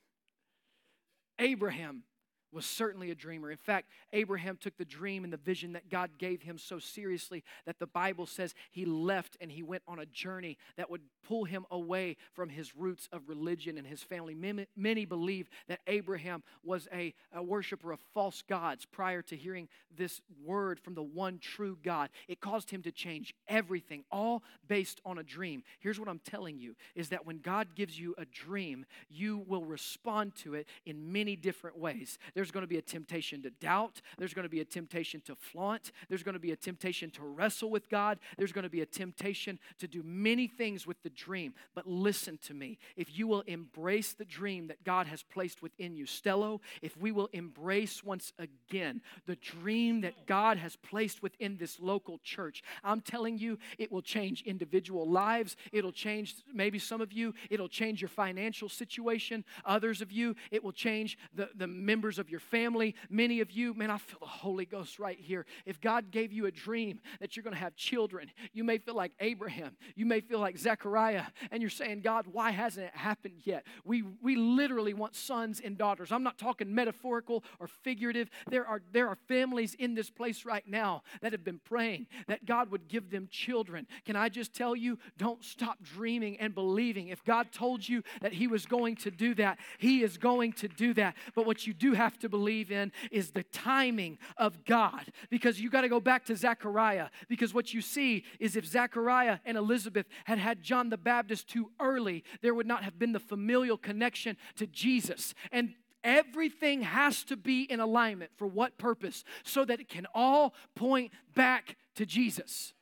Abraham 1.38 2.05
was 2.52 2.66
certainly 2.66 3.10
a 3.10 3.14
dreamer. 3.14 3.50
In 3.50 3.56
fact, 3.56 3.88
Abraham 4.12 4.56
took 4.56 4.76
the 4.76 4.84
dream 4.84 5.24
and 5.24 5.32
the 5.32 5.36
vision 5.36 5.72
that 5.72 5.88
God 5.88 6.10
gave 6.18 6.42
him 6.42 6.58
so 6.58 6.78
seriously 6.78 7.44
that 7.66 7.78
the 7.78 7.86
Bible 7.86 8.26
says 8.26 8.54
he 8.70 8.84
left 8.84 9.36
and 9.40 9.50
he 9.50 9.62
went 9.62 9.82
on 9.86 9.98
a 9.98 10.06
journey 10.06 10.58
that 10.76 10.90
would 10.90 11.02
pull 11.26 11.44
him 11.44 11.64
away 11.70 12.16
from 12.32 12.48
his 12.48 12.74
roots 12.74 13.08
of 13.12 13.28
religion 13.28 13.78
and 13.78 13.86
his 13.86 14.02
family. 14.02 14.34
Many 14.76 15.04
believe 15.04 15.48
that 15.68 15.80
Abraham 15.86 16.42
was 16.64 16.88
a, 16.92 17.14
a 17.32 17.42
worshiper 17.42 17.92
of 17.92 18.00
false 18.14 18.42
gods 18.42 18.84
prior 18.84 19.22
to 19.22 19.36
hearing 19.36 19.68
this 19.96 20.20
word 20.44 20.80
from 20.80 20.94
the 20.94 21.02
one 21.02 21.38
true 21.38 21.78
God. 21.82 22.10
It 22.28 22.40
caused 22.40 22.70
him 22.70 22.82
to 22.82 22.92
change 22.92 23.34
everything, 23.48 24.04
all 24.10 24.42
based 24.66 25.00
on 25.04 25.18
a 25.18 25.22
dream. 25.22 25.62
Here's 25.78 26.00
what 26.00 26.08
I'm 26.08 26.20
telling 26.20 26.58
you 26.58 26.74
is 26.94 27.10
that 27.10 27.26
when 27.26 27.38
God 27.38 27.68
gives 27.74 27.98
you 27.98 28.14
a 28.18 28.24
dream, 28.24 28.86
you 29.08 29.44
will 29.46 29.64
respond 29.64 30.34
to 30.36 30.54
it 30.54 30.66
in 30.84 31.12
many 31.12 31.36
different 31.36 31.78
ways. 31.78 32.18
There's 32.40 32.50
going 32.50 32.62
to 32.62 32.66
be 32.66 32.79
a 32.79 32.83
temptation 32.83 33.42
to 33.42 33.50
doubt. 33.50 34.00
There's 34.16 34.33
going 34.33 34.44
to 34.44 34.48
be 34.48 34.61
a 34.61 34.64
temptation 34.64 35.20
to 35.26 35.35
flaunt. 35.35 35.92
There's 36.09 36.22
going 36.22 36.33
to 36.33 36.40
be 36.40 36.53
a 36.53 36.57
temptation 36.57 37.11
to 37.11 37.22
wrestle 37.22 37.68
with 37.68 37.90
God. 37.90 38.18
There's 38.38 38.50
going 38.50 38.62
to 38.62 38.70
be 38.70 38.81
a 38.81 38.87
temptation 38.87 39.59
to 39.79 39.87
do 39.87 40.03
many 40.03 40.46
things 40.46 40.87
with 40.87 41.03
the 41.03 41.11
dream. 41.11 41.53
But 41.74 41.87
listen 41.87 42.38
to 42.46 42.55
me. 42.55 42.79
If 42.96 43.18
you 43.18 43.26
will 43.26 43.42
embrace 43.42 44.14
the 44.14 44.24
dream 44.24 44.68
that 44.68 44.85
God 44.85 45.07
has 45.07 45.22
placed 45.22 45.61
within 45.61 45.94
you, 45.94 46.07
Stello, 46.07 46.61
if 46.81 46.96
we 46.96 47.12
will 47.12 47.29
embrace 47.35 48.03
once 48.03 48.33
again 48.38 49.03
the 49.26 49.37
dream 49.37 50.00
that 50.00 50.26
God 50.26 50.57
has 50.57 50.76
placed 50.76 51.22
within 51.22 51.59
this 51.59 51.79
local 51.79 52.20
church, 52.24 52.62
I'm 52.83 53.03
telling 53.03 53.37
you, 53.37 53.59
it 53.76 53.92
will 53.92 54.00
change 54.00 54.44
individual 54.46 55.07
lives. 55.07 55.57
It'll 55.72 55.92
change 55.92 56.37
maybe 56.50 56.79
some 56.79 57.03
of 57.03 57.12
you, 57.12 57.35
it'll 57.50 57.68
change 57.68 58.00
your 58.00 58.09
financial 58.09 58.70
situation. 58.70 59.44
Others 59.66 60.00
of 60.00 60.11
you, 60.11 60.37
it 60.50 60.64
will 60.64 60.72
change 60.72 61.18
the, 61.35 61.50
the 61.55 61.66
members 61.66 62.18
of 62.18 62.29
your 62.30 62.40
family, 62.40 62.94
many 63.08 63.40
of 63.40 63.50
you, 63.50 63.74
man, 63.74 63.90
I 63.90 63.98
feel 63.98 64.18
the 64.20 64.26
Holy 64.26 64.64
Ghost 64.64 64.98
right 64.98 65.18
here. 65.18 65.46
If 65.66 65.80
God 65.80 66.10
gave 66.10 66.32
you 66.32 66.46
a 66.46 66.50
dream 66.50 67.00
that 67.20 67.36
you're 67.36 67.42
going 67.42 67.54
to 67.54 67.60
have 67.60 67.76
children, 67.76 68.30
you 68.52 68.64
may 68.64 68.78
feel 68.78 68.94
like 68.94 69.12
Abraham, 69.20 69.76
you 69.96 70.06
may 70.06 70.20
feel 70.20 70.38
like 70.38 70.58
Zechariah, 70.58 71.24
and 71.50 71.62
you're 71.62 71.70
saying, 71.70 72.02
God, 72.02 72.26
why 72.26 72.50
hasn't 72.50 72.86
it 72.86 72.96
happened 72.96 73.40
yet? 73.44 73.66
We, 73.84 74.02
we 74.22 74.36
literally 74.36 74.94
want 74.94 75.14
sons 75.14 75.60
and 75.64 75.76
daughters. 75.76 76.12
I'm 76.12 76.22
not 76.22 76.38
talking 76.38 76.74
metaphorical 76.74 77.44
or 77.58 77.66
figurative. 77.66 78.30
There 78.48 78.66
are, 78.66 78.80
there 78.92 79.08
are 79.08 79.16
families 79.28 79.74
in 79.74 79.94
this 79.94 80.10
place 80.10 80.44
right 80.44 80.66
now 80.66 81.02
that 81.22 81.32
have 81.32 81.44
been 81.44 81.60
praying 81.64 82.06
that 82.28 82.46
God 82.46 82.70
would 82.70 82.88
give 82.88 83.10
them 83.10 83.28
children. 83.30 83.86
Can 84.04 84.16
I 84.16 84.28
just 84.28 84.54
tell 84.54 84.76
you, 84.76 84.98
don't 85.18 85.44
stop 85.44 85.82
dreaming 85.82 86.38
and 86.38 86.54
believing. 86.54 87.08
If 87.08 87.24
God 87.24 87.52
told 87.52 87.88
you 87.88 88.02
that 88.20 88.32
He 88.32 88.46
was 88.46 88.66
going 88.66 88.96
to 88.96 89.10
do 89.10 89.34
that, 89.34 89.58
He 89.78 90.02
is 90.02 90.18
going 90.18 90.52
to 90.54 90.68
do 90.68 90.94
that. 90.94 91.16
But 91.34 91.46
what 91.46 91.66
you 91.66 91.74
do 91.74 91.92
have 91.94 92.18
to 92.20 92.28
believe 92.28 92.70
in 92.70 92.92
is 93.11 93.30
the 93.30 93.42
timing 93.44 94.18
of 94.37 94.64
God. 94.64 95.12
Because 95.28 95.61
you 95.61 95.70
got 95.70 95.83
to 95.83 95.88
go 95.88 96.00
back 96.00 96.24
to 96.26 96.37
Zechariah. 96.37 97.09
Because 97.28 97.52
what 97.52 97.74
you 97.74 97.80
see 97.80 98.24
is 98.38 98.56
if 98.56 98.66
Zechariah 98.66 99.38
and 99.44 99.56
Elizabeth 99.56 100.06
had 100.24 100.38
had 100.38 100.62
John 100.62 100.88
the 100.88 100.96
Baptist 100.96 101.48
too 101.48 101.70
early, 101.80 102.24
there 102.42 102.54
would 102.54 102.66
not 102.66 102.85
have 102.85 102.98
been 102.98 103.12
the 103.12 103.20
familial 103.20 103.76
connection 103.76 104.37
to 104.56 104.66
Jesus. 104.66 105.35
And 105.50 105.74
Everything 106.02 106.83
has 106.83 107.24
to 107.24 107.37
be 107.37 107.62
in 107.64 107.80
alignment 107.80 108.30
for 108.37 108.46
what 108.46 108.78
purpose? 108.78 109.24
So 109.44 109.64
that 109.64 109.80
it 109.80 109.88
can 109.88 110.06
all 110.14 110.54
point 110.74 111.12
back 111.35 111.76
to 111.96 112.06
Jesus. 112.06 112.72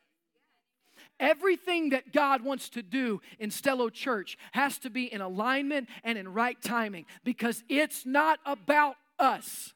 Everything 1.21 1.91
that 1.91 2.13
God 2.13 2.43
wants 2.43 2.69
to 2.71 2.83
do 2.83 3.21
in 3.41 3.51
Stello 3.51 3.93
Church 3.93 4.39
has 4.53 4.79
to 4.79 4.91
be 4.91 5.13
in 5.13 5.21
alignment 5.21 5.89
and 6.05 6.17
in 6.17 6.33
right 6.33 6.61
timing 6.63 7.07
because 7.25 7.65
it's 7.69 8.07
not 8.07 8.39
about 8.47 8.95
us. 9.19 9.75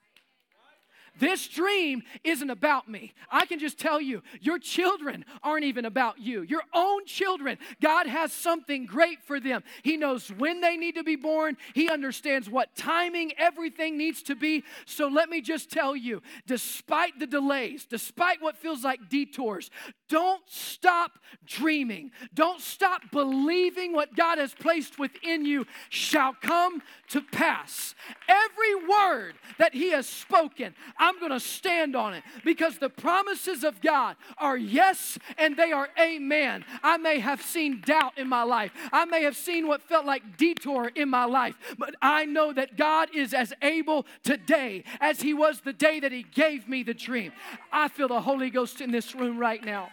This 1.23 1.47
dream 1.47 2.03
isn't 2.25 2.51
about 2.51 2.89
me. 2.89 3.15
I 3.31 3.47
can 3.47 3.61
just 3.61 3.79
tell 3.79 4.01
you, 4.01 4.25
your 4.41 4.59
children 4.59 5.25
aren't 5.41 5.65
even 5.65 5.85
about 5.85 6.19
you. 6.19 6.43
Your 6.43 6.65
own 6.75 7.07
children, 7.07 7.59
God 7.81 8.09
has 8.09 8.33
something 8.33 8.87
great 8.87 9.23
for 9.23 9.39
them. 9.39 9.63
He 9.85 9.97
knows 9.97 10.31
when 10.31 10.61
they 10.61 10.77
need 10.77 10.97
to 10.97 11.05
be 11.05 11.15
born, 11.15 11.59
He 11.77 11.89
understands 11.89 12.51
what 12.51 12.75
timing 12.75 13.35
everything 13.39 13.97
needs 13.97 14.25
to 14.25 14.35
be. 14.35 14.65
So 14.85 15.07
let 15.07 15.29
me 15.29 15.41
just 15.41 15.71
tell 15.71 15.95
you, 15.95 16.23
despite 16.49 17.21
the 17.21 17.29
delays, 17.29 17.87
despite 17.87 18.43
what 18.43 18.57
feels 18.57 18.83
like 18.83 19.09
detours, 19.09 19.71
don't 20.09 20.43
stop 20.49 21.21
dreaming. 21.47 22.11
Don't 22.35 22.61
stop 22.61 23.01
believing 23.13 23.93
what 23.93 24.17
God 24.17 24.39
has 24.39 24.55
placed 24.55 24.99
within 24.99 25.47
you 25.47 25.67
shall 25.89 26.35
come 26.43 26.83
to 27.11 27.23
pass. 27.23 27.95
Every 28.29 28.75
word 28.89 29.35
that 29.59 29.73
He 29.73 29.93
has 29.93 30.09
spoken, 30.09 30.75
I'm 31.13 31.21
going 31.21 31.39
to 31.39 31.41
stand 31.41 31.95
on 31.95 32.15
it 32.15 32.23
because 32.43 32.79
the 32.79 32.89
promises 32.89 33.65
of 33.65 33.81
God 33.83 34.17
are 34.39 34.57
yes 34.57 35.19
and 35.37 35.57
they 35.57 35.73
are 35.73 35.89
amen. 36.01 36.65
I 36.83 36.97
may 36.97 37.19
have 37.19 37.43
seen 37.43 37.83
doubt 37.85 38.17
in 38.17 38.29
my 38.29 38.45
life, 38.45 38.73
I 38.93 39.05
may 39.05 39.25
have 39.25 39.37
seen 39.37 39.69
what 39.69 39.83
felt 39.83 40.07
like 40.07 40.39
detour 40.39 40.91
in 40.95 41.11
my 41.11 41.27
life, 41.27 41.55
but 41.79 41.95
I 42.01 42.25
know 42.25 42.53
that 42.55 42.77
God 42.77 43.11
is 43.15 43.35
as 43.35 43.53
able 43.61 44.07
today 44.23 44.85
as 45.01 45.21
He 45.21 45.35
was 45.35 45.61
the 45.61 45.75
day 45.75 46.01
that 46.01 46.13
He 46.13 46.23
gave 46.23 46.67
me 46.67 46.83
the 46.83 46.95
dream. 46.95 47.33
I 47.71 47.89
feel 47.89 48.09
the 48.09 48.23
Holy 48.23 48.49
Ghost 48.49 48.81
in 48.81 48.91
this 48.91 49.15
room 49.15 49.39
right 49.39 49.63
now. 49.63 49.91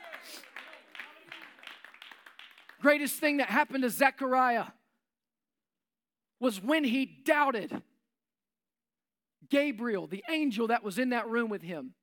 Greatest 2.82 3.15
thing 3.15 3.38
that 3.38 3.49
happened 3.49 3.84
to 3.84 3.89
Zechariah 3.89 4.67
was 6.39 6.63
when 6.63 6.86
he 6.86 7.05
doubted. 7.05 7.82
Gabriel, 9.49 10.07
the 10.07 10.23
angel 10.29 10.67
that 10.67 10.83
was 10.83 10.97
in 10.97 11.09
that 11.09 11.27
room 11.27 11.49
with 11.49 11.62
him. 11.62 11.93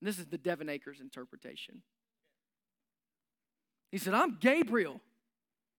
And 0.00 0.08
this 0.08 0.18
is 0.18 0.26
the 0.26 0.38
Devin 0.38 0.68
Akers 0.68 1.00
interpretation. 1.00 1.82
He 3.90 3.98
said, 3.98 4.14
I'm 4.14 4.38
Gabriel. 4.40 5.00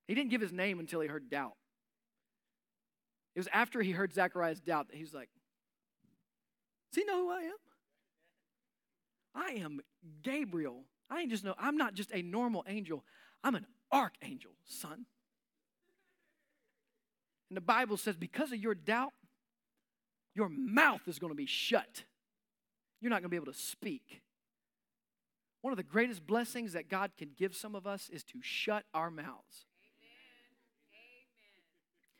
He 0.07 0.15
didn't 0.15 0.29
give 0.29 0.41
his 0.41 0.53
name 0.53 0.79
until 0.79 1.01
he 1.01 1.07
heard 1.07 1.29
doubt. 1.29 1.53
It 3.35 3.39
was 3.39 3.49
after 3.51 3.81
he 3.81 3.91
heard 3.91 4.13
Zachariah's 4.13 4.61
doubt 4.61 4.87
that 4.87 4.95
he 4.95 5.03
was 5.03 5.13
like, 5.13 5.29
Does 6.91 7.03
he 7.03 7.05
know 7.05 7.25
who 7.25 7.31
I 7.31 7.41
am? 7.41 7.55
I 9.35 9.51
am 9.61 9.81
Gabriel. 10.23 10.85
I 11.09 11.21
ain't 11.21 11.31
just 11.31 11.43
no, 11.43 11.53
I'm 11.59 11.77
not 11.77 11.93
just 11.93 12.11
a 12.13 12.21
normal 12.21 12.63
angel, 12.67 13.03
I'm 13.43 13.55
an 13.55 13.65
archangel, 13.91 14.51
son. 14.65 15.05
And 17.49 17.57
the 17.57 17.61
Bible 17.61 17.97
says, 17.97 18.15
because 18.15 18.51
of 18.51 18.57
your 18.57 18.73
doubt, 18.73 19.13
your 20.35 20.49
mouth 20.49 21.01
is 21.07 21.17
going 21.17 21.31
to 21.31 21.37
be 21.37 21.45
shut. 21.45 22.03
You're 23.01 23.09
not 23.09 23.21
going 23.21 23.23
to 23.23 23.29
be 23.29 23.37
able 23.37 23.51
to 23.51 23.57
speak. 23.57 24.21
One 25.61 25.71
of 25.71 25.77
the 25.77 25.83
greatest 25.83 26.27
blessings 26.27 26.73
that 26.73 26.89
God 26.89 27.11
can 27.17 27.29
give 27.35 27.55
some 27.55 27.73
of 27.73 27.87
us 27.87 28.09
is 28.09 28.23
to 28.25 28.39
shut 28.41 28.83
our 28.93 29.09
mouths. 29.09 29.65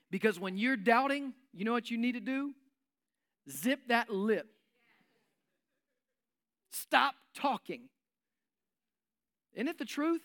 Because 0.09 0.39
when 0.39 0.57
you're 0.57 0.77
doubting, 0.77 1.33
you 1.53 1.65
know 1.65 1.73
what 1.73 1.91
you 1.91 1.97
need 1.97 2.13
to 2.13 2.19
do? 2.19 2.53
Zip 3.49 3.81
that 3.89 4.09
lip. 4.09 4.47
Stop 6.71 7.15
talking. 7.35 7.89
Isn't 9.53 9.67
it 9.67 9.77
the 9.77 9.85
truth? 9.85 10.21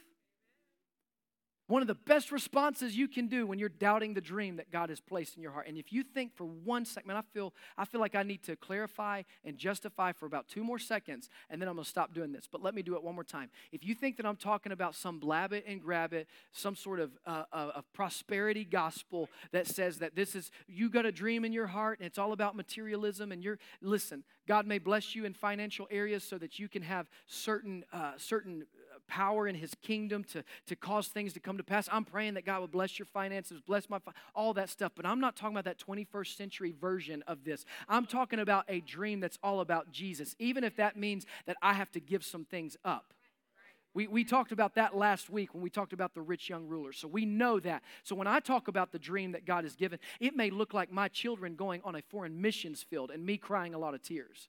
One 1.71 1.83
of 1.83 1.87
the 1.87 1.95
best 1.95 2.33
responses 2.33 2.97
you 2.97 3.07
can 3.07 3.29
do 3.29 3.47
when 3.47 3.61
you're 3.61 3.69
doubting 3.69 4.13
the 4.13 4.21
dream 4.21 4.57
that 4.57 4.73
God 4.73 4.89
has 4.89 5.01
placed 5.01 5.37
in 5.37 5.43
your 5.45 5.53
heart. 5.53 5.69
And 5.69 5.79
if 5.79 5.93
you 5.93 6.03
think 6.03 6.35
for 6.35 6.43
one 6.43 6.85
second, 6.85 7.07
man, 7.07 7.17
I 7.17 7.23
feel, 7.33 7.55
I 7.79 7.85
feel 7.85 8.01
like 8.01 8.17
I 8.17 8.25
need 8.25 8.43
to 8.43 8.57
clarify 8.57 9.23
and 9.45 9.57
justify 9.57 10.11
for 10.11 10.27
about 10.27 10.49
two 10.49 10.65
more 10.65 10.81
seconds, 10.81 11.31
and 11.49 11.63
then 11.63 11.69
I'm 11.69 11.77
going 11.77 11.85
to 11.85 11.89
stop 11.89 12.13
doing 12.13 12.33
this. 12.33 12.49
But 12.51 12.61
let 12.61 12.75
me 12.75 12.83
do 12.83 12.97
it 12.97 13.05
one 13.05 13.15
more 13.15 13.23
time. 13.23 13.51
If 13.71 13.85
you 13.85 13.95
think 13.95 14.17
that 14.17 14.27
I'm 14.27 14.35
talking 14.35 14.73
about 14.73 14.97
some 14.97 15.21
blab 15.21 15.53
it 15.53 15.65
and 15.65 15.81
grab 15.81 16.13
it, 16.13 16.27
some 16.51 16.75
sort 16.75 16.99
of, 16.99 17.13
uh, 17.25 17.45
uh 17.53 17.83
prosperity 17.95 18.65
gospel 18.65 19.29
that 19.53 19.69
says 19.69 19.99
that 19.99 20.17
this 20.17 20.35
is, 20.35 20.51
you 20.67 20.91
got 20.91 21.07
a 21.07 21.13
dream 21.13 21.45
in 21.45 21.53
your 21.53 21.69
heart 21.69 22.01
and 22.01 22.07
it's 22.07 22.19
all 22.19 22.33
about 22.33 22.57
materialism, 22.57 23.31
and 23.31 23.45
you're, 23.45 23.61
listen, 23.81 24.25
God 24.49 24.67
may 24.67 24.79
bless 24.79 25.15
you 25.15 25.25
in 25.25 25.35
financial 25.35 25.87
areas 25.89 26.25
so 26.25 26.37
that 26.39 26.59
you 26.59 26.69
can 26.69 26.83
have 26.83 27.09
certain, 27.29 27.85
uh, 27.93 28.15
certain 28.17 28.65
power 29.11 29.49
in 29.49 29.57
his 29.57 29.75
kingdom 29.83 30.23
to, 30.23 30.45
to 30.69 30.77
cause 30.77 31.09
things 31.09 31.33
to 31.33 31.41
come 31.41 31.59
to 31.59 31.65
pass. 31.65 31.89
I'm 31.91 32.05
praying 32.05 32.35
that 32.35 32.47
God 32.47 32.61
would 32.61 32.71
bless 32.71 32.99
your 32.99 33.07
finances, 33.07 33.61
bless 33.61 33.91
my, 33.91 33.99
all 34.35 34.55
that 34.55 34.71
stuff. 34.71 34.93
But 34.95 35.05
I'm 35.05 35.21
not 35.21 35.35
talking 35.35 35.57
about 35.57 35.65
that 35.65 35.85
21st 35.85 36.37
century 36.37 36.73
version 36.81 37.25
of 37.27 37.45
this. 37.45 37.65
I'm 37.89 38.07
talking 38.07 38.39
about 38.39 38.65
a 38.69 38.81
dream 38.81 39.19
that's 39.19 39.39
all 39.43 39.61
about 39.61 39.91
Jesus, 39.91 40.37
even 40.39 40.63
if 40.63 40.77
that 40.77 40.97
means 40.97 41.27
that 41.47 41.57
I 41.61 41.75
have 41.75 41.91
to 41.93 42.01
give 42.01 42.25
some 42.25 42.45
things 42.45 42.77
up. 42.85 43.13
We, 43.93 44.07
we 44.07 44.23
talked 44.23 44.53
about 44.53 44.77
that 44.77 44.97
last 44.97 45.29
week 45.29 45.53
when 45.53 45.65
we 45.65 45.71
talked 45.71 45.93
about 45.93 46.15
the 46.15 46.21
rich 46.21 46.49
young 46.49 46.69
ruler. 46.69 46.93
So 46.93 47.09
we 47.09 47.25
know 47.25 47.59
that. 47.59 47.83
So 48.05 48.15
when 48.15 48.29
I 48.29 48.39
talk 48.39 48.69
about 48.69 48.93
the 48.93 49.01
dream 49.01 49.33
that 49.33 49.45
God 49.45 49.65
has 49.65 49.75
given, 49.75 49.99
it 50.21 50.37
may 50.37 50.51
look 50.51 50.73
like 50.73 50.93
my 50.93 51.09
children 51.09 51.57
going 51.57 51.81
on 51.85 51.97
a 51.97 52.03
foreign 52.03 52.41
missions 52.41 52.85
field 52.85 53.11
and 53.11 53.27
me 53.27 53.37
crying 53.37 53.75
a 53.75 53.79
lot 53.79 53.95
of 53.95 54.03
tears. 54.03 54.49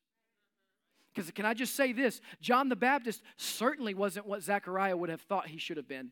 Because 1.14 1.30
can 1.32 1.46
I 1.46 1.54
just 1.54 1.76
say 1.76 1.92
this? 1.92 2.22
John 2.42 2.70
the 2.70 2.76
Baptist 2.76 3.22
certainly 3.36 3.94
wasn't 3.94 4.26
what 4.26 4.44
Zechariah 4.44 4.96
would 4.96 5.10
have 5.10 5.22
thought 5.22 5.48
he 5.48 5.58
should 5.58 5.78
have 5.78 5.88
been. 5.88 6.12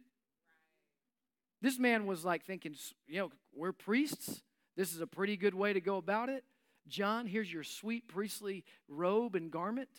This 1.61 1.77
man 1.77 2.05
was 2.05 2.25
like 2.25 2.45
thinking, 2.45 2.75
you 3.07 3.19
know, 3.19 3.31
we're 3.55 3.71
priests. 3.71 4.41
This 4.75 4.93
is 4.93 5.01
a 5.01 5.07
pretty 5.07 5.37
good 5.37 5.53
way 5.53 5.73
to 5.73 5.81
go 5.81 5.97
about 5.97 6.29
it. 6.29 6.43
John, 6.87 7.27
here's 7.27 7.51
your 7.51 7.63
sweet 7.63 8.07
priestly 8.07 8.63
robe 8.87 9.35
and 9.35 9.51
garment. 9.51 9.89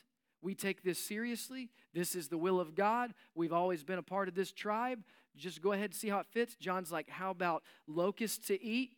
We 0.42 0.54
take 0.54 0.82
this 0.82 0.98
seriously. 0.98 1.70
This 1.92 2.14
is 2.14 2.28
the 2.28 2.38
will 2.38 2.60
of 2.60 2.74
God. 2.74 3.12
We've 3.34 3.52
always 3.52 3.84
been 3.84 3.98
a 3.98 4.02
part 4.02 4.28
of 4.28 4.34
this 4.34 4.52
tribe. 4.52 5.00
Just 5.36 5.62
go 5.62 5.72
ahead 5.72 5.90
and 5.90 5.94
see 5.94 6.08
how 6.08 6.18
it 6.20 6.26
fits. 6.30 6.56
John's 6.56 6.90
like, 6.90 7.08
how 7.08 7.30
about 7.30 7.62
locusts 7.86 8.46
to 8.48 8.62
eat, 8.62 8.96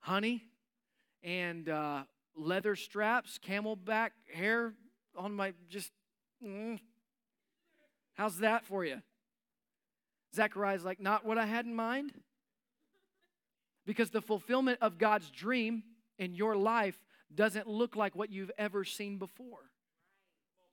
honey, 0.00 0.44
and 1.22 1.68
uh, 1.68 2.04
leather 2.36 2.76
straps, 2.76 3.38
camelback 3.44 4.10
hair 4.32 4.74
on 5.16 5.34
my 5.34 5.52
just, 5.68 5.90
mm. 6.44 6.78
how's 8.14 8.38
that 8.38 8.64
for 8.64 8.84
you? 8.84 9.02
Zechariah's 10.34 10.84
like, 10.84 11.00
not 11.00 11.24
what 11.24 11.38
I 11.38 11.46
had 11.46 11.66
in 11.66 11.74
mind. 11.74 12.12
Because 13.86 14.10
the 14.10 14.22
fulfillment 14.22 14.78
of 14.80 14.98
God's 14.98 15.30
dream 15.30 15.82
in 16.18 16.34
your 16.34 16.56
life 16.56 16.98
doesn't 17.34 17.66
look 17.66 17.96
like 17.96 18.16
what 18.16 18.30
you've 18.30 18.50
ever 18.58 18.84
seen 18.84 19.18
before. 19.18 19.70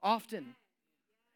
Often. 0.02 0.56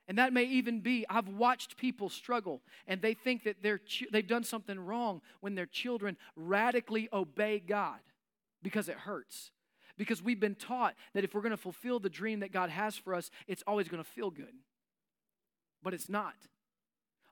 And 0.08 0.18
that 0.18 0.34
may 0.34 0.44
even 0.44 0.82
be, 0.82 1.06
I've 1.10 1.28
watched 1.28 1.78
people 1.78 2.10
struggle 2.10 2.62
and 2.88 3.02
they 3.02 3.14
think 3.14 3.44
that 3.44 3.58
they're, 3.62 3.82
they've 4.12 4.26
done 4.26 4.44
something 4.44 4.80
wrong 4.80 5.22
when 5.42 5.56
their 5.56 5.66
children 5.66 6.16
radically 6.36 7.10
obey 7.12 7.60
God 7.60 8.00
because 8.62 8.88
it 8.88 8.98
hurts 8.98 9.52
because 9.98 10.22
we've 10.22 10.40
been 10.40 10.56
taught 10.56 10.96
that 11.14 11.24
if 11.24 11.34
we're 11.34 11.42
going 11.42 11.52
to 11.52 11.58
fulfill 11.58 12.00
the 12.00 12.10
dream 12.10 12.40
that 12.42 12.52
God 12.52 12.70
has 12.70 12.96
for 12.96 13.14
us, 13.14 13.30
it's 13.48 13.64
always 13.68 13.88
going 13.88 14.04
to 14.04 14.10
feel 14.10 14.30
good. 14.30 14.54
But 15.84 15.94
it's 15.94 16.10
not. 16.10 16.36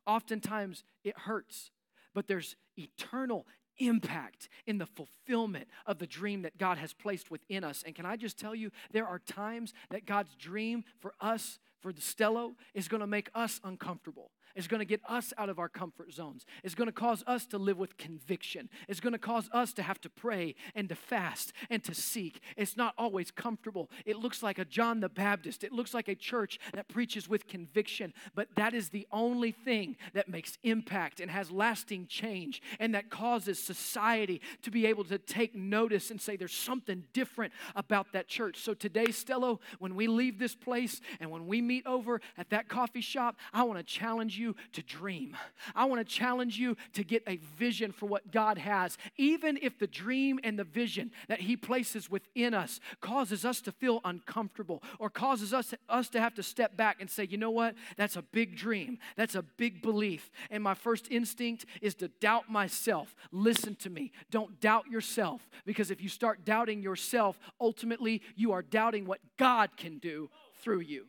Oftentimes, 0.06 0.84
it 1.04 1.17
hurts, 1.17 1.71
but 2.13 2.28
there's 2.28 2.56
eternal 2.78 3.45
impact 3.78 4.49
in 4.67 4.78
the 4.78 4.86
fulfillment 4.86 5.67
of 5.86 5.97
the 5.97 6.08
dream 6.08 6.43
that 6.43 6.58
God 6.58 6.78
has 6.78 6.93
placed 6.93 7.32
within 7.32 7.63
us. 7.63 7.84
And 7.86 7.95
can 7.95 8.06
I 8.06 8.15
just 8.15 8.38
tell 8.38 8.54
you, 8.54 8.71
there 8.91 9.08
are 9.08 9.19
times 9.19 9.73
that 9.89 10.06
God's 10.06 10.36
dream 10.36 10.84
for 10.99 11.13
us, 11.19 11.60
for 11.84 11.93
the 11.93 12.02
Stello, 12.02 12.56
is 12.74 12.88
going 12.88 13.02
to 13.02 13.08
make 13.08 13.30
us 13.36 13.60
uncomfortable 13.63 14.32
It's 14.56 14.67
going 14.67 14.80
to 14.80 14.86
get 14.86 15.02
us 15.08 15.34
out 15.38 15.50
of 15.50 15.58
our 15.58 15.69
comfort 15.69 16.13
zones. 16.13 16.46
It's 16.63 16.76
going 16.76 16.88
to 16.88 16.93
cause 16.93 17.24
us 17.26 17.48
to 17.48 17.58
live 17.58 17.78
with 17.80 17.98
conviction. 17.98 18.69
It's 18.88 19.00
going 19.00 19.13
to 19.13 19.19
cause 19.19 19.50
us 19.52 19.74
to 19.74 19.84
have 19.84 20.00
to 20.02 20.10
pray 20.10 20.56
and 20.76 20.88
to 20.89 20.96
fast 20.96 21.54
and 21.69 21.84
to 21.86 21.96
seek. 21.96 22.39
It's 22.56 22.78
not 22.78 22.93
always 22.98 23.32
comfortable. 23.32 23.89
It 24.06 24.17
looks 24.17 24.43
like 24.43 24.60
a 24.60 24.65
John 24.65 25.00
the 25.00 25.10
Baptist. 25.10 25.63
It 25.63 25.72
looks 25.72 25.93
like 25.93 26.08
a 26.08 26.15
church 26.15 26.60
that 26.74 26.88
preaches 26.88 27.28
with 27.28 27.48
conviction, 27.48 28.13
but 28.36 28.48
that 28.56 28.76
is 28.76 28.89
the 28.89 29.08
only 29.12 29.52
thing 29.52 29.96
that 30.13 30.30
makes 30.30 30.58
impact 30.63 31.19
and 31.19 31.32
has 31.32 31.50
lasting 31.50 32.06
change 32.08 32.62
and 32.80 32.93
that 32.93 33.10
causes 33.10 33.58
society 33.58 34.39
to 34.62 34.69
be 34.69 34.86
able 34.86 35.04
to 35.06 35.17
take 35.17 35.56
notice 35.56 36.12
and 36.12 36.22
say 36.22 36.36
there's 36.36 36.54
something 36.54 37.04
different 37.13 37.54
about 37.76 38.13
that 38.13 38.28
church. 38.28 38.60
So 38.60 38.76
today, 38.76 39.08
Stello, 39.08 39.60
when 39.80 39.96
we 39.96 40.06
leave 40.06 40.38
this 40.38 40.54
place 40.54 41.02
and 41.19 41.32
when 41.32 41.48
we 41.48 41.60
meet 41.60 41.72
over 41.86 42.21
at 42.38 42.51
that 42.51 42.67
coffee 42.67 43.01
shop, 43.01 43.38
I 43.51 43.63
want 43.63 43.79
to 43.79 43.83
challenge 43.83 44.38
you 44.38 44.43
you 44.43 44.55
to 44.73 44.83
dream. 44.83 45.36
I 45.73 45.86
want 45.86 46.07
to 46.07 46.15
challenge 46.15 46.57
you 46.59 46.77
to 46.93 47.03
get 47.03 47.23
a 47.25 47.38
vision 47.57 47.91
for 47.91 48.05
what 48.05 48.31
God 48.31 48.59
has, 48.59 48.97
even 49.17 49.57
if 49.62 49.79
the 49.79 49.88
dream 49.88 50.39
and 50.43 50.59
the 50.59 50.63
vision 50.63 51.12
that 51.27 51.41
He 51.41 51.55
places 51.57 52.12
within 52.12 52.53
us 52.53 52.79
causes 53.01 53.45
us 53.45 53.62
to 53.62 53.71
feel 53.71 54.01
uncomfortable 54.03 54.83
or 54.99 55.09
causes 55.09 55.53
us, 55.53 55.73
us 55.89 56.09
to 56.09 56.19
have 56.19 56.36
to 56.36 56.43
step 56.43 56.77
back 56.77 56.97
and 56.99 57.09
say, 57.09 57.23
you 57.23 57.38
know 57.38 57.51
what? 57.51 57.75
That's 57.97 58.17
a 58.17 58.21
big 58.21 58.55
dream. 58.55 58.99
That's 59.15 59.36
a 59.36 59.41
big 59.41 59.81
belief. 59.81 60.29
And 60.51 60.62
my 60.62 60.73
first 60.73 61.07
instinct 61.09 61.65
is 61.81 61.95
to 61.95 62.09
doubt 62.09 62.49
myself. 62.49 63.15
Listen 63.31 63.75
to 63.75 63.89
me. 63.89 64.12
Don't 64.29 64.59
doubt 64.59 64.88
yourself 64.88 65.47
because 65.65 65.89
if 65.89 66.01
you 66.01 66.09
start 66.09 66.45
doubting 66.45 66.81
yourself, 66.81 67.39
ultimately 67.59 68.21
you 68.36 68.51
are 68.51 68.62
doubting 68.62 69.05
what 69.05 69.19
God 69.38 69.77
can 69.77 69.97
do 69.99 70.29
through 70.62 70.81
you. 70.81 71.07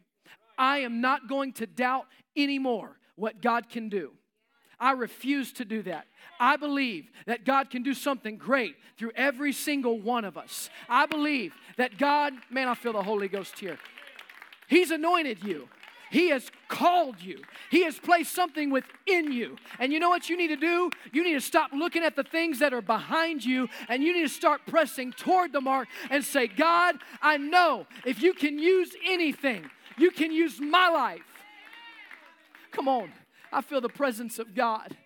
I 0.59 0.79
am 0.79 1.01
not 1.01 1.29
going 1.29 1.53
to 1.55 1.67
doubt 1.67 2.07
anymore 2.37 2.99
what 3.17 3.41
God 3.41 3.69
can 3.69 3.89
do. 3.89 4.13
I 4.79 4.93
refuse 4.93 5.53
to 5.55 5.65
do 5.65 5.83
that. 5.83 6.07
I 6.39 6.57
believe 6.57 7.11
that 7.27 7.45
God 7.45 7.71
can 7.71 7.83
do 7.83 7.95
something 7.95 8.37
great 8.37 8.75
through 8.99 9.13
every 9.15 9.53
single 9.53 9.99
one 10.01 10.25
of 10.25 10.37
us. 10.37 10.69
I 10.89 11.07
believe 11.07 11.55
that 11.77 11.97
God, 11.97 12.33
man, 12.51 12.69
I 12.69 12.75
feel 12.75 12.93
the 12.93 13.03
Holy 13.03 13.29
Ghost 13.29 13.59
here. 13.59 13.79
He's 14.67 14.91
anointed 14.91 15.45
you. 15.45 15.69
He 16.11 16.29
has 16.31 16.49
called 16.69 17.21
you. 17.21 17.41
He 17.71 17.83
has 17.85 17.99
placed 17.99 18.35
something 18.35 18.71
within 18.71 19.33
you. 19.33 19.57
And 19.81 19.93
you 19.93 19.99
know 19.99 20.11
what 20.11 20.29
you 20.29 20.37
need 20.37 20.49
to 20.49 20.57
do? 20.57 20.91
You 21.13 21.25
need 21.25 21.33
to 21.33 21.41
stop 21.41 21.73
looking 21.73 22.05
at 22.05 22.15
the 22.15 22.23
things 22.23 22.61
that 22.61 22.73
are 22.73 22.83
behind 22.83 23.45
you 23.45 23.69
and 23.89 24.03
you 24.03 24.13
need 24.13 24.23
to 24.23 24.29
start 24.29 24.61
pressing 24.67 25.13
toward 25.13 25.53
the 25.53 25.61
mark 25.61 25.89
and 26.11 26.25
say, 26.25 26.47
God, 26.47 26.97
I 27.21 27.37
know 27.37 27.87
if 28.07 28.23
you 28.23 28.33
can 28.33 28.61
use 28.61 28.95
anything, 29.05 29.69
you 29.97 30.11
can 30.11 30.33
use 30.33 30.61
my 30.61 30.89
life. 30.89 31.23
Come 32.73 32.89
on. 32.89 33.13
I 33.53 33.61
feel 33.61 33.81
the 33.81 33.89
presence 33.89 34.39
of 34.39 34.55
God. 34.55 34.97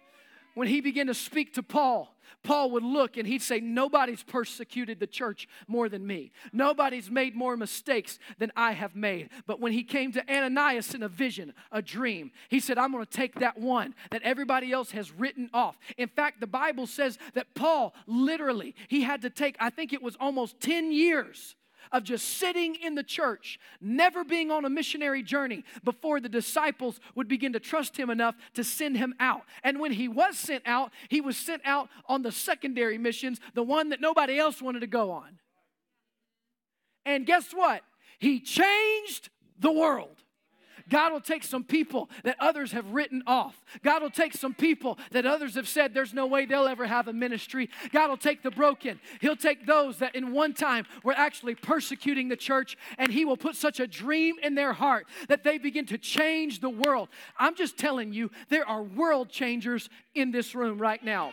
When 0.54 0.68
he 0.68 0.80
began 0.80 1.06
to 1.06 1.14
speak 1.14 1.54
to 1.54 1.62
Paul, 1.62 2.14
Paul 2.42 2.70
would 2.72 2.82
look 2.82 3.16
and 3.16 3.28
he'd 3.28 3.42
say, 3.42 3.60
Nobody's 3.60 4.22
persecuted 4.22 4.98
the 4.98 5.06
church 5.06 5.48
more 5.66 5.88
than 5.88 6.06
me. 6.06 6.32
Nobody's 6.52 7.10
made 7.10 7.36
more 7.36 7.56
mistakes 7.56 8.18
than 8.38 8.50
I 8.56 8.72
have 8.72 8.96
made. 8.96 9.30
But 9.46 9.60
when 9.60 9.72
he 9.72 9.84
came 9.84 10.12
to 10.12 10.34
Ananias 10.34 10.94
in 10.94 11.02
a 11.02 11.08
vision, 11.08 11.52
a 11.70 11.82
dream, 11.82 12.32
he 12.48 12.58
said, 12.58 12.78
I'm 12.78 12.92
going 12.92 13.04
to 13.04 13.10
take 13.10 13.38
that 13.40 13.58
one 13.58 13.94
that 14.10 14.22
everybody 14.22 14.72
else 14.72 14.90
has 14.92 15.12
written 15.12 15.50
off. 15.52 15.78
In 15.96 16.08
fact, 16.08 16.40
the 16.40 16.46
Bible 16.46 16.86
says 16.86 17.18
that 17.34 17.54
Paul 17.54 17.94
literally, 18.06 18.74
he 18.88 19.02
had 19.02 19.22
to 19.22 19.30
take, 19.30 19.56
I 19.60 19.70
think 19.70 19.92
it 19.92 20.02
was 20.02 20.16
almost 20.18 20.60
10 20.60 20.90
years 20.90 21.54
of 21.92 22.04
just 22.04 22.26
sitting 22.38 22.74
in 22.74 22.94
the 22.94 23.02
church, 23.02 23.58
never 23.80 24.24
being 24.24 24.50
on 24.50 24.64
a 24.64 24.70
missionary 24.70 25.22
journey 25.22 25.64
before 25.84 26.20
the 26.20 26.28
disciples 26.28 27.00
would 27.14 27.28
begin 27.28 27.52
to 27.52 27.60
trust 27.60 27.96
him 27.96 28.10
enough 28.10 28.34
to 28.54 28.64
send 28.64 28.96
him 28.96 29.14
out. 29.20 29.42
And 29.62 29.80
when 29.80 29.92
he 29.92 30.08
was 30.08 30.38
sent 30.38 30.62
out, 30.66 30.92
he 31.08 31.20
was 31.20 31.36
sent 31.36 31.62
out 31.64 31.88
on 32.06 32.22
the 32.22 32.32
secondary 32.32 32.98
missions, 32.98 33.40
the 33.54 33.62
one 33.62 33.90
that 33.90 34.00
nobody 34.00 34.38
else 34.38 34.60
wanted 34.60 34.80
to 34.80 34.86
go 34.86 35.10
on. 35.10 35.38
And 37.04 37.24
guess 37.26 37.52
what? 37.52 37.82
He 38.18 38.40
changed 38.40 39.30
the 39.58 39.72
world. 39.72 40.22
God 40.88 41.12
will 41.12 41.20
take 41.20 41.44
some 41.44 41.64
people 41.64 42.08
that 42.24 42.36
others 42.40 42.72
have 42.72 42.90
written 42.92 43.22
off. 43.26 43.62
God 43.82 44.02
will 44.02 44.10
take 44.10 44.34
some 44.34 44.54
people 44.54 44.98
that 45.10 45.26
others 45.26 45.54
have 45.54 45.68
said 45.68 45.94
there's 45.94 46.14
no 46.14 46.26
way 46.26 46.46
they'll 46.46 46.66
ever 46.66 46.86
have 46.86 47.08
a 47.08 47.12
ministry. 47.12 47.68
God 47.92 48.10
will 48.10 48.16
take 48.16 48.42
the 48.42 48.50
broken. 48.50 49.00
He'll 49.20 49.36
take 49.36 49.66
those 49.66 49.98
that 49.98 50.14
in 50.14 50.32
one 50.32 50.54
time 50.54 50.86
were 51.04 51.14
actually 51.14 51.54
persecuting 51.54 52.28
the 52.28 52.36
church, 52.36 52.76
and 52.96 53.12
He 53.12 53.24
will 53.24 53.36
put 53.36 53.56
such 53.56 53.80
a 53.80 53.86
dream 53.86 54.36
in 54.42 54.54
their 54.54 54.72
heart 54.72 55.06
that 55.28 55.44
they 55.44 55.58
begin 55.58 55.86
to 55.86 55.98
change 55.98 56.60
the 56.60 56.70
world. 56.70 57.08
I'm 57.38 57.54
just 57.54 57.76
telling 57.76 58.12
you, 58.12 58.30
there 58.48 58.68
are 58.68 58.82
world 58.82 59.28
changers 59.28 59.88
in 60.14 60.30
this 60.30 60.54
room 60.54 60.78
right 60.78 61.02
now. 61.02 61.32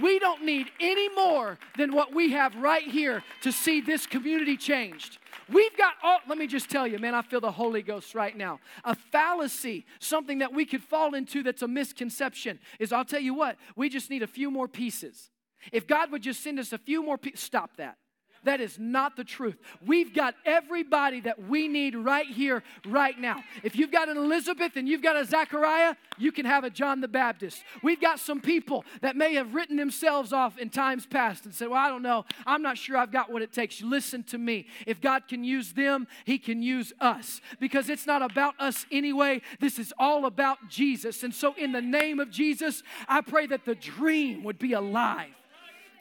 We 0.00 0.18
don't 0.18 0.44
need 0.44 0.70
any 0.78 1.08
more 1.08 1.58
than 1.76 1.92
what 1.92 2.14
we 2.14 2.30
have 2.32 2.54
right 2.54 2.86
here 2.86 3.24
to 3.42 3.50
see 3.50 3.80
this 3.80 4.06
community 4.06 4.56
changed. 4.56 5.18
We've 5.52 5.76
got 5.76 5.94
all, 6.02 6.20
let 6.28 6.38
me 6.38 6.46
just 6.46 6.70
tell 6.70 6.86
you, 6.86 6.98
man, 6.98 7.14
I 7.14 7.22
feel 7.22 7.40
the 7.40 7.50
Holy 7.50 7.82
Ghost 7.82 8.14
right 8.14 8.36
now. 8.36 8.60
A 8.84 8.94
fallacy, 8.94 9.84
something 9.98 10.38
that 10.38 10.52
we 10.52 10.64
could 10.64 10.82
fall 10.82 11.14
into 11.14 11.42
that's 11.42 11.62
a 11.62 11.68
misconception, 11.68 12.60
is 12.78 12.92
I'll 12.92 13.04
tell 13.04 13.20
you 13.20 13.34
what, 13.34 13.56
we 13.74 13.88
just 13.88 14.10
need 14.10 14.22
a 14.22 14.28
few 14.28 14.50
more 14.50 14.68
pieces. 14.68 15.30
If 15.72 15.86
God 15.86 16.12
would 16.12 16.22
just 16.22 16.42
send 16.42 16.60
us 16.60 16.72
a 16.72 16.78
few 16.78 17.02
more 17.02 17.18
pieces, 17.18 17.40
stop 17.40 17.76
that. 17.78 17.96
That 18.44 18.60
is 18.60 18.78
not 18.78 19.16
the 19.16 19.24
truth. 19.24 19.56
We've 19.84 20.14
got 20.14 20.34
everybody 20.46 21.20
that 21.20 21.48
we 21.48 21.68
need 21.68 21.94
right 21.94 22.26
here, 22.26 22.62
right 22.86 23.18
now. 23.18 23.42
If 23.62 23.76
you've 23.76 23.92
got 23.92 24.08
an 24.08 24.16
Elizabeth 24.16 24.76
and 24.76 24.88
you've 24.88 25.02
got 25.02 25.16
a 25.16 25.26
Zachariah, 25.26 25.94
you 26.16 26.32
can 26.32 26.46
have 26.46 26.64
a 26.64 26.70
John 26.70 27.02
the 27.02 27.08
Baptist. 27.08 27.62
We've 27.82 28.00
got 28.00 28.18
some 28.18 28.40
people 28.40 28.86
that 29.02 29.14
may 29.14 29.34
have 29.34 29.54
written 29.54 29.76
themselves 29.76 30.32
off 30.32 30.56
in 30.56 30.70
times 30.70 31.06
past 31.06 31.44
and 31.44 31.54
said, 31.54 31.68
Well, 31.68 31.78
I 31.78 31.88
don't 31.88 32.02
know. 32.02 32.24
I'm 32.46 32.62
not 32.62 32.78
sure 32.78 32.96
I've 32.96 33.12
got 33.12 33.30
what 33.30 33.42
it 33.42 33.52
takes. 33.52 33.82
Listen 33.82 34.22
to 34.24 34.38
me. 34.38 34.66
If 34.86 35.02
God 35.02 35.28
can 35.28 35.44
use 35.44 35.74
them, 35.74 36.06
He 36.24 36.38
can 36.38 36.62
use 36.62 36.94
us 36.98 37.42
because 37.58 37.90
it's 37.90 38.06
not 38.06 38.22
about 38.22 38.54
us 38.58 38.86
anyway. 38.90 39.42
This 39.60 39.78
is 39.78 39.92
all 39.98 40.24
about 40.24 40.70
Jesus. 40.70 41.22
And 41.22 41.34
so, 41.34 41.54
in 41.58 41.72
the 41.72 41.82
name 41.82 42.20
of 42.20 42.30
Jesus, 42.30 42.82
I 43.06 43.20
pray 43.20 43.46
that 43.48 43.66
the 43.66 43.74
dream 43.74 44.44
would 44.44 44.58
be 44.58 44.72
alive 44.72 45.34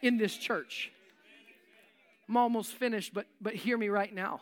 in 0.02 0.17
this 0.17 0.38
church. 0.38 0.91
I'm 2.30 2.38
almost 2.38 2.74
finished, 2.74 3.13
but, 3.13 3.26
but 3.42 3.56
hear 3.56 3.76
me 3.76 3.89
right 3.89 4.13
now. 4.13 4.42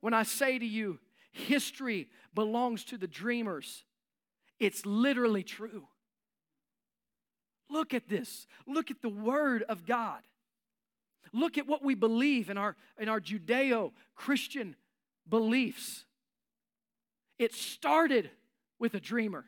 When 0.00 0.12
I 0.12 0.24
say 0.24 0.58
to 0.58 0.66
you, 0.66 0.98
history 1.32 2.08
belongs 2.34 2.84
to 2.84 2.98
the 2.98 3.06
dreamers, 3.06 3.84
it's 4.60 4.84
literally 4.84 5.42
true. 5.42 5.88
Look 7.70 7.94
at 7.94 8.08
this. 8.08 8.46
Look 8.66 8.90
at 8.90 9.00
the 9.00 9.08
Word 9.08 9.62
of 9.62 9.86
God. 9.86 10.20
Look 11.32 11.56
at 11.56 11.66
what 11.66 11.82
we 11.82 11.94
believe 11.94 12.50
in 12.50 12.58
our, 12.58 12.76
in 12.98 13.08
our 13.08 13.20
Judeo 13.20 13.92
Christian 14.14 14.76
beliefs. 15.28 16.04
It 17.38 17.54
started 17.54 18.30
with 18.78 18.94
a 18.94 19.00
dreamer, 19.00 19.46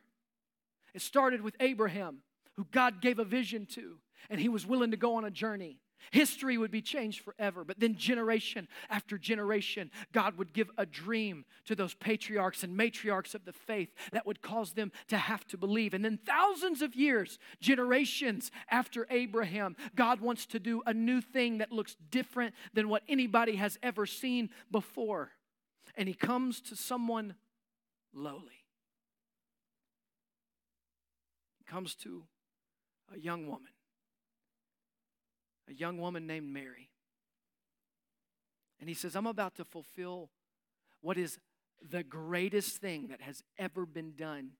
it 0.95 1.03
started 1.03 1.43
with 1.43 1.57
Abraham, 1.61 2.19
who 2.57 2.67
God 2.71 3.01
gave 3.03 3.19
a 3.19 3.25
vision 3.25 3.67
to, 3.75 3.99
and 4.29 4.41
he 4.41 4.49
was 4.49 4.67
willing 4.67 4.91
to 4.93 4.97
go 4.97 5.17
on 5.17 5.25
a 5.25 5.31
journey. 5.31 5.79
History 6.11 6.59
would 6.59 6.71
be 6.71 6.83
changed 6.83 7.21
forever. 7.21 7.65
But 7.65 7.79
then, 7.79 7.97
generation 7.97 8.69
after 8.89 9.19
generation, 9.19 9.91
God 10.13 10.39
would 10.39 10.53
give 10.53 10.71
a 10.77 10.87
dream 10.87 11.45
to 11.67 11.75
those 11.75 11.95
patriarchs 11.95 12.63
and 12.63 12.77
matriarchs 12.77 13.35
of 13.35 13.45
the 13.45 13.53
faith 13.53 13.91
that 14.13 14.27
would 14.27 14.43
cause 14.43 14.73
them 14.73 14.93
to 15.09 15.17
have 15.17 15.47
to 15.49 15.57
believe. 15.57 15.95
And 15.95 16.05
then, 16.05 16.19
thousands 16.25 16.83
of 16.83 16.95
years, 16.95 17.39
generations 17.61 18.51
after 18.71 19.07
Abraham, 19.11 19.77
God 19.95 20.21
wants 20.21 20.47
to 20.47 20.59
do 20.59 20.83
a 20.87 20.95
new 20.95 21.21
thing 21.21 21.59
that 21.59 21.73
looks 21.73 21.97
different 22.11 22.55
than 22.73 22.89
what 22.89 23.03
anybody 23.09 23.57
has 23.57 23.79
ever 23.83 24.07
seen 24.07 24.51
before. 24.71 25.31
And 25.97 26.09
He 26.09 26.15
comes 26.15 26.61
to 26.63 26.77
someone 26.77 27.35
lowly, 28.13 28.65
He 31.59 31.65
comes 31.65 31.95
to 31.97 32.25
a 33.15 33.19
young 33.19 33.47
woman 33.47 33.71
a 35.71 35.75
young 35.75 35.99
woman 35.99 36.27
named 36.27 36.53
Mary. 36.53 36.91
And 38.81 38.89
he 38.89 38.95
says, 38.95 39.15
I'm 39.15 39.27
about 39.27 39.55
to 39.57 39.65
fulfill 39.65 40.31
what 41.01 41.17
is 41.17 41.39
the 41.89 42.03
greatest 42.03 42.79
thing 42.79 43.09
that 43.09 43.21
has 43.21 43.43
ever 43.59 43.87
been 43.87 44.15
done 44.17 44.51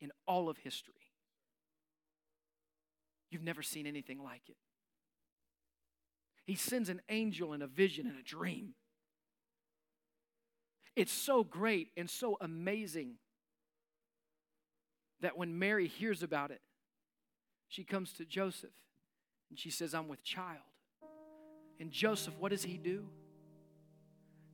in 0.00 0.10
all 0.26 0.48
of 0.48 0.58
history. 0.58 0.94
You've 3.30 3.42
never 3.42 3.62
seen 3.62 3.86
anything 3.86 4.22
like 4.22 4.42
it. 4.48 4.56
He 6.46 6.54
sends 6.54 6.88
an 6.88 7.00
angel 7.08 7.52
in 7.52 7.62
a 7.62 7.66
vision 7.66 8.06
and 8.06 8.18
a 8.18 8.22
dream. 8.22 8.74
It's 10.94 11.12
so 11.12 11.42
great 11.42 11.88
and 11.96 12.08
so 12.08 12.36
amazing 12.40 13.14
that 15.20 15.36
when 15.36 15.58
Mary 15.58 15.88
hears 15.88 16.22
about 16.22 16.50
it, 16.50 16.60
she 17.66 17.82
comes 17.82 18.12
to 18.12 18.24
Joseph 18.24 18.70
and 19.54 19.58
she 19.60 19.70
says, 19.70 19.94
I'm 19.94 20.08
with 20.08 20.20
child. 20.24 20.58
And 21.78 21.92
Joseph, 21.92 22.34
what 22.40 22.50
does 22.50 22.64
he 22.64 22.76
do? 22.76 23.06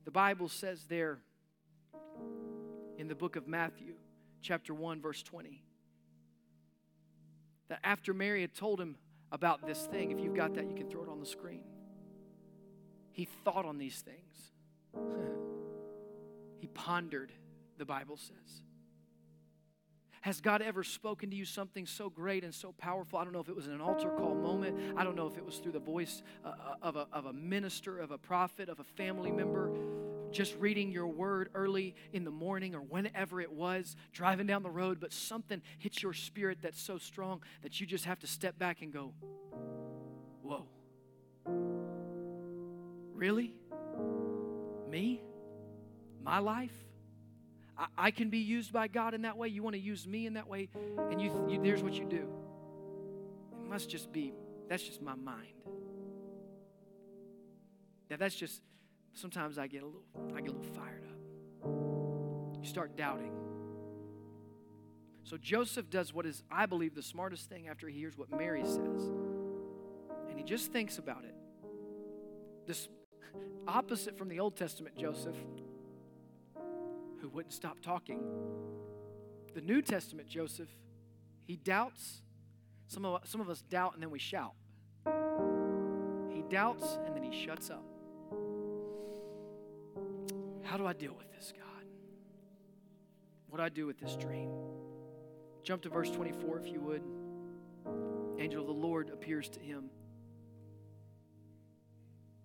The 0.05 0.11
Bible 0.11 0.47
says 0.47 0.85
there 0.87 1.17
in 2.99 3.07
the 3.07 3.15
book 3.15 3.35
of 3.35 3.47
Matthew, 3.47 3.95
chapter 4.43 4.75
1, 4.75 5.01
verse 5.01 5.23
20, 5.23 5.63
that 7.69 7.79
after 7.83 8.13
Mary 8.13 8.41
had 8.41 8.53
told 8.53 8.79
him 8.79 8.95
about 9.31 9.65
this 9.65 9.87
thing, 9.87 10.11
if 10.11 10.19
you've 10.19 10.35
got 10.35 10.53
that, 10.53 10.69
you 10.69 10.75
can 10.75 10.87
throw 10.87 11.01
it 11.01 11.09
on 11.09 11.19
the 11.19 11.25
screen. 11.25 11.63
He 13.09 13.27
thought 13.43 13.65
on 13.65 13.79
these 13.79 14.01
things. 14.01 14.51
he 16.59 16.67
pondered, 16.67 17.31
the 17.79 17.85
Bible 17.85 18.17
says. 18.17 18.61
Has 20.21 20.39
God 20.39 20.61
ever 20.61 20.83
spoken 20.83 21.31
to 21.31 21.35
you 21.35 21.45
something 21.45 21.87
so 21.87 22.07
great 22.07 22.43
and 22.43 22.53
so 22.53 22.73
powerful? 22.73 23.17
I 23.17 23.23
don't 23.23 23.33
know 23.33 23.39
if 23.39 23.49
it 23.49 23.55
was 23.55 23.65
an 23.65 23.81
altar 23.81 24.09
call 24.09 24.35
moment. 24.35 24.77
I 24.95 25.03
don't 25.03 25.15
know 25.15 25.25
if 25.25 25.35
it 25.35 25.43
was 25.43 25.57
through 25.57 25.71
the 25.71 25.79
voice 25.79 26.21
uh, 26.45 26.49
uh, 26.49 26.53
of 26.83 26.95
a, 26.95 27.07
of 27.11 27.25
a 27.25 27.33
minister, 27.33 27.97
of 27.97 28.11
a 28.11 28.19
prophet, 28.19 28.69
of 28.69 28.79
a 28.79 28.83
family 28.83 29.31
member. 29.31 29.71
Just 30.31 30.55
reading 30.59 30.91
your 30.91 31.07
word 31.07 31.49
early 31.55 31.95
in 32.13 32.23
the 32.23 32.31
morning 32.31 32.75
or 32.75 32.81
whenever 32.81 33.41
it 33.41 33.51
was, 33.51 33.95
driving 34.13 34.45
down 34.45 34.61
the 34.61 34.69
road, 34.69 34.99
but 34.99 35.11
something 35.11 35.59
hits 35.79 36.03
your 36.03 36.13
spirit 36.13 36.59
that's 36.61 36.79
so 36.79 36.99
strong 36.99 37.41
that 37.63 37.81
you 37.81 37.87
just 37.87 38.05
have 38.05 38.19
to 38.19 38.27
step 38.27 38.59
back 38.59 38.83
and 38.83 38.93
go, 38.93 39.13
Whoa. 40.43 40.67
Really? 43.15 43.55
Me? 44.87 45.21
My 46.23 46.37
life? 46.37 46.90
I, 47.81 47.87
I 47.97 48.11
can 48.11 48.29
be 48.29 48.37
used 48.37 48.71
by 48.71 48.87
God 48.87 49.13
in 49.13 49.23
that 49.23 49.37
way. 49.37 49.47
You 49.47 49.63
want 49.63 49.75
to 49.75 49.81
use 49.81 50.07
me 50.07 50.27
in 50.27 50.35
that 50.35 50.47
way, 50.47 50.69
and 51.09 51.19
you, 51.19 51.47
you 51.49 51.61
there's 51.61 51.81
what 51.81 51.93
you 51.93 52.05
do. 52.05 52.27
It 53.59 53.69
must 53.69 53.89
just 53.89 54.11
be 54.13 54.33
that's 54.69 54.83
just 54.83 55.01
my 55.01 55.15
mind. 55.15 55.47
Now 58.09 58.17
that's 58.17 58.35
just 58.35 58.61
sometimes 59.13 59.57
I 59.57 59.67
get 59.67 59.83
a 59.83 59.85
little 59.85 60.03
I 60.35 60.41
get 60.41 60.51
a 60.51 60.57
little 60.57 60.73
fired 60.73 61.03
up. 61.03 62.61
You 62.61 62.67
start 62.67 62.95
doubting. 62.95 63.31
So 65.23 65.37
Joseph 65.37 65.89
does 65.89 66.13
what 66.13 66.25
is, 66.25 66.43
I 66.51 66.65
believe, 66.65 66.93
the 66.93 67.03
smartest 67.03 67.47
thing 67.47 67.67
after 67.67 67.87
he 67.87 67.97
hears 67.97 68.17
what 68.17 68.29
Mary 68.31 68.63
says. 68.63 69.11
And 70.29 70.37
he 70.37 70.43
just 70.43 70.71
thinks 70.71 70.97
about 70.97 71.23
it. 71.23 71.35
This 72.67 72.89
opposite 73.67 74.17
from 74.17 74.29
the 74.29 74.39
Old 74.39 74.55
Testament 74.55 74.97
Joseph, 74.97 75.35
who 77.21 77.29
wouldn't 77.29 77.53
stop 77.53 77.79
talking. 77.81 78.19
The 79.53 79.61
New 79.61 79.81
Testament 79.81 80.27
Joseph, 80.27 80.69
he 81.45 81.55
doubts. 81.55 82.21
Some 82.87 83.05
of, 83.05 83.21
some 83.25 83.39
of 83.39 83.49
us 83.49 83.61
doubt 83.61 83.93
and 83.93 84.03
then 84.03 84.09
we 84.09 84.19
shout. 84.19 84.53
He 86.33 86.41
doubts 86.49 86.97
and 87.05 87.15
then 87.15 87.23
he 87.23 87.45
shuts 87.45 87.69
up. 87.69 87.85
How 90.63 90.77
do 90.77 90.85
I 90.85 90.93
deal 90.93 91.13
with 91.13 91.31
this, 91.31 91.53
God? 91.55 91.85
What 93.49 93.57
do 93.57 93.63
I 93.63 93.69
do 93.69 93.85
with 93.85 93.99
this 93.99 94.15
dream? 94.15 94.49
Jump 95.63 95.81
to 95.83 95.89
verse 95.89 96.09
24 96.09 96.59
if 96.59 96.67
you 96.67 96.81
would. 96.81 97.03
Angel 98.39 98.61
of 98.61 98.67
the 98.67 98.73
Lord 98.73 99.09
appears 99.09 99.49
to 99.49 99.59
him. 99.59 99.89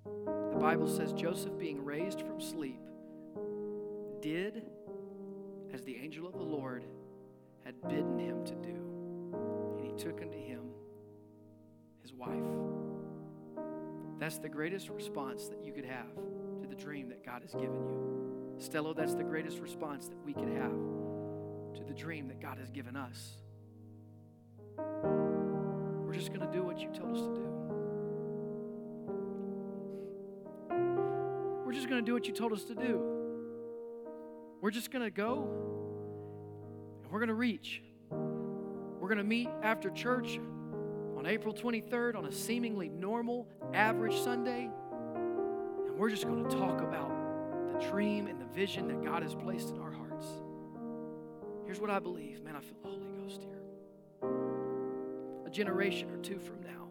The 0.04 0.58
Bible 0.60 0.88
says 0.88 1.12
Joseph, 1.12 1.58
being 1.58 1.84
raised 1.84 2.20
from 2.22 2.40
sleep, 2.40 2.80
did 4.26 4.64
as 5.72 5.84
the 5.84 5.96
angel 6.02 6.26
of 6.26 6.32
the 6.32 6.42
Lord 6.42 6.84
had 7.64 7.80
bidden 7.82 8.18
him 8.18 8.44
to 8.44 8.54
do. 8.56 8.76
And 9.78 9.86
he 9.86 9.92
took 9.92 10.20
unto 10.20 10.36
him 10.36 10.62
his 12.02 12.12
wife. 12.12 12.32
That's 14.18 14.38
the 14.38 14.48
greatest 14.48 14.88
response 14.88 15.46
that 15.46 15.64
you 15.64 15.72
could 15.72 15.84
have 15.84 16.12
to 16.60 16.66
the 16.68 16.74
dream 16.74 17.08
that 17.10 17.24
God 17.24 17.42
has 17.42 17.52
given 17.52 17.76
you. 17.86 18.56
Stello, 18.58 18.96
that's 18.96 19.14
the 19.14 19.22
greatest 19.22 19.60
response 19.60 20.08
that 20.08 20.18
we 20.24 20.32
could 20.32 20.48
have 20.48 20.72
to 21.76 21.84
the 21.86 21.94
dream 21.94 22.26
that 22.26 22.40
God 22.40 22.58
has 22.58 22.68
given 22.70 22.96
us. 22.96 23.36
We're 24.76 26.14
just 26.14 26.32
going 26.32 26.40
to 26.40 26.52
do 26.52 26.64
what 26.64 26.80
you 26.80 26.88
told 26.88 27.14
us 27.14 27.22
to 27.22 27.34
do. 27.34 27.46
We're 31.64 31.74
just 31.74 31.88
going 31.88 32.04
to 32.04 32.06
do 32.06 32.14
what 32.14 32.26
you 32.26 32.32
told 32.32 32.52
us 32.52 32.64
to 32.64 32.74
do. 32.74 33.15
We're 34.60 34.70
just 34.70 34.90
going 34.90 35.04
to 35.04 35.10
go 35.10 35.48
and 37.02 37.12
we're 37.12 37.18
going 37.18 37.28
to 37.28 37.34
reach. 37.34 37.82
We're 38.10 39.08
going 39.08 39.18
to 39.18 39.24
meet 39.24 39.48
after 39.62 39.90
church 39.90 40.40
on 41.16 41.26
April 41.26 41.54
23rd 41.54 42.16
on 42.16 42.26
a 42.26 42.32
seemingly 42.32 42.88
normal, 42.88 43.46
average 43.72 44.18
Sunday. 44.18 44.68
And 45.86 45.96
we're 45.96 46.10
just 46.10 46.24
going 46.24 46.48
to 46.48 46.56
talk 46.56 46.80
about 46.80 47.12
the 47.72 47.88
dream 47.90 48.26
and 48.26 48.40
the 48.40 48.46
vision 48.46 48.88
that 48.88 49.04
God 49.04 49.22
has 49.22 49.34
placed 49.34 49.70
in 49.70 49.80
our 49.80 49.92
hearts. 49.92 50.26
Here's 51.64 51.80
what 51.80 51.90
I 51.90 51.98
believe. 51.98 52.42
Man, 52.42 52.56
I 52.56 52.60
feel 52.60 52.78
the 52.82 52.88
Holy 52.88 53.08
Ghost 53.22 53.42
here. 53.42 53.62
A 55.46 55.50
generation 55.50 56.10
or 56.10 56.16
two 56.18 56.38
from 56.40 56.62
now, 56.62 56.88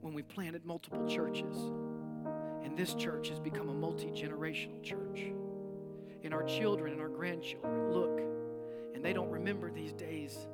when 0.00 0.14
we 0.14 0.22
planted 0.22 0.64
multiple 0.64 1.06
churches, 1.08 1.56
and 2.72 2.78
this 2.78 2.94
church 2.94 3.28
has 3.28 3.38
become 3.38 3.68
a 3.68 3.74
multi 3.74 4.06
generational 4.06 4.82
church, 4.82 5.30
and 6.24 6.32
our 6.32 6.42
children 6.44 6.92
and 6.92 7.02
our 7.02 7.08
grandchildren 7.08 7.92
look 7.92 8.18
and 8.94 9.04
they 9.04 9.12
don't 9.12 9.28
remember 9.28 9.70
these 9.70 9.92
days 9.92 10.46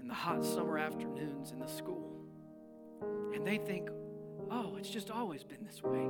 and 0.00 0.10
the 0.10 0.14
hot 0.14 0.44
summer 0.44 0.78
afternoons 0.78 1.52
in 1.52 1.60
the 1.60 1.66
school. 1.68 2.10
And 3.32 3.46
they 3.46 3.58
think, 3.58 3.88
oh, 4.50 4.74
it's 4.80 4.90
just 4.90 5.12
always 5.12 5.44
been 5.44 5.64
this 5.64 5.80
way. 5.80 6.08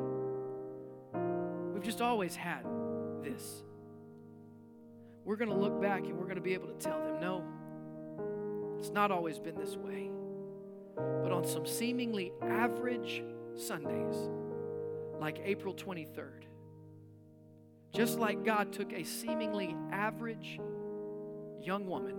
We've 1.75 1.83
just 1.83 2.01
always 2.01 2.35
had 2.35 2.65
this. 3.23 3.65
We're 5.27 5.37
going 5.37 5.51
to 5.51 5.57
look 5.57 5.79
back 5.83 6.05
and 6.05 6.17
we're 6.17 6.25
going 6.25 6.37
to 6.37 6.41
be 6.41 6.55
able 6.55 6.69
to 6.69 6.79
tell 6.79 7.03
them, 7.03 7.21
no, 7.21 7.45
it's 8.79 8.91
not 8.91 9.11
always 9.11 9.39
been 9.39 9.59
this 9.59 9.77
way. 9.77 10.11
But 10.97 11.33
on 11.33 11.45
some 11.45 11.67
seemingly 11.67 12.33
average 12.41 13.23
Sundays, 13.57 14.31
like 15.23 15.41
April 15.45 15.73
23rd, 15.73 16.43
just 17.95 18.19
like 18.19 18.45
God 18.45 18.73
took 18.73 18.93
a 18.93 19.05
seemingly 19.05 19.77
average 19.93 20.59
young 21.63 21.87
woman 21.87 22.17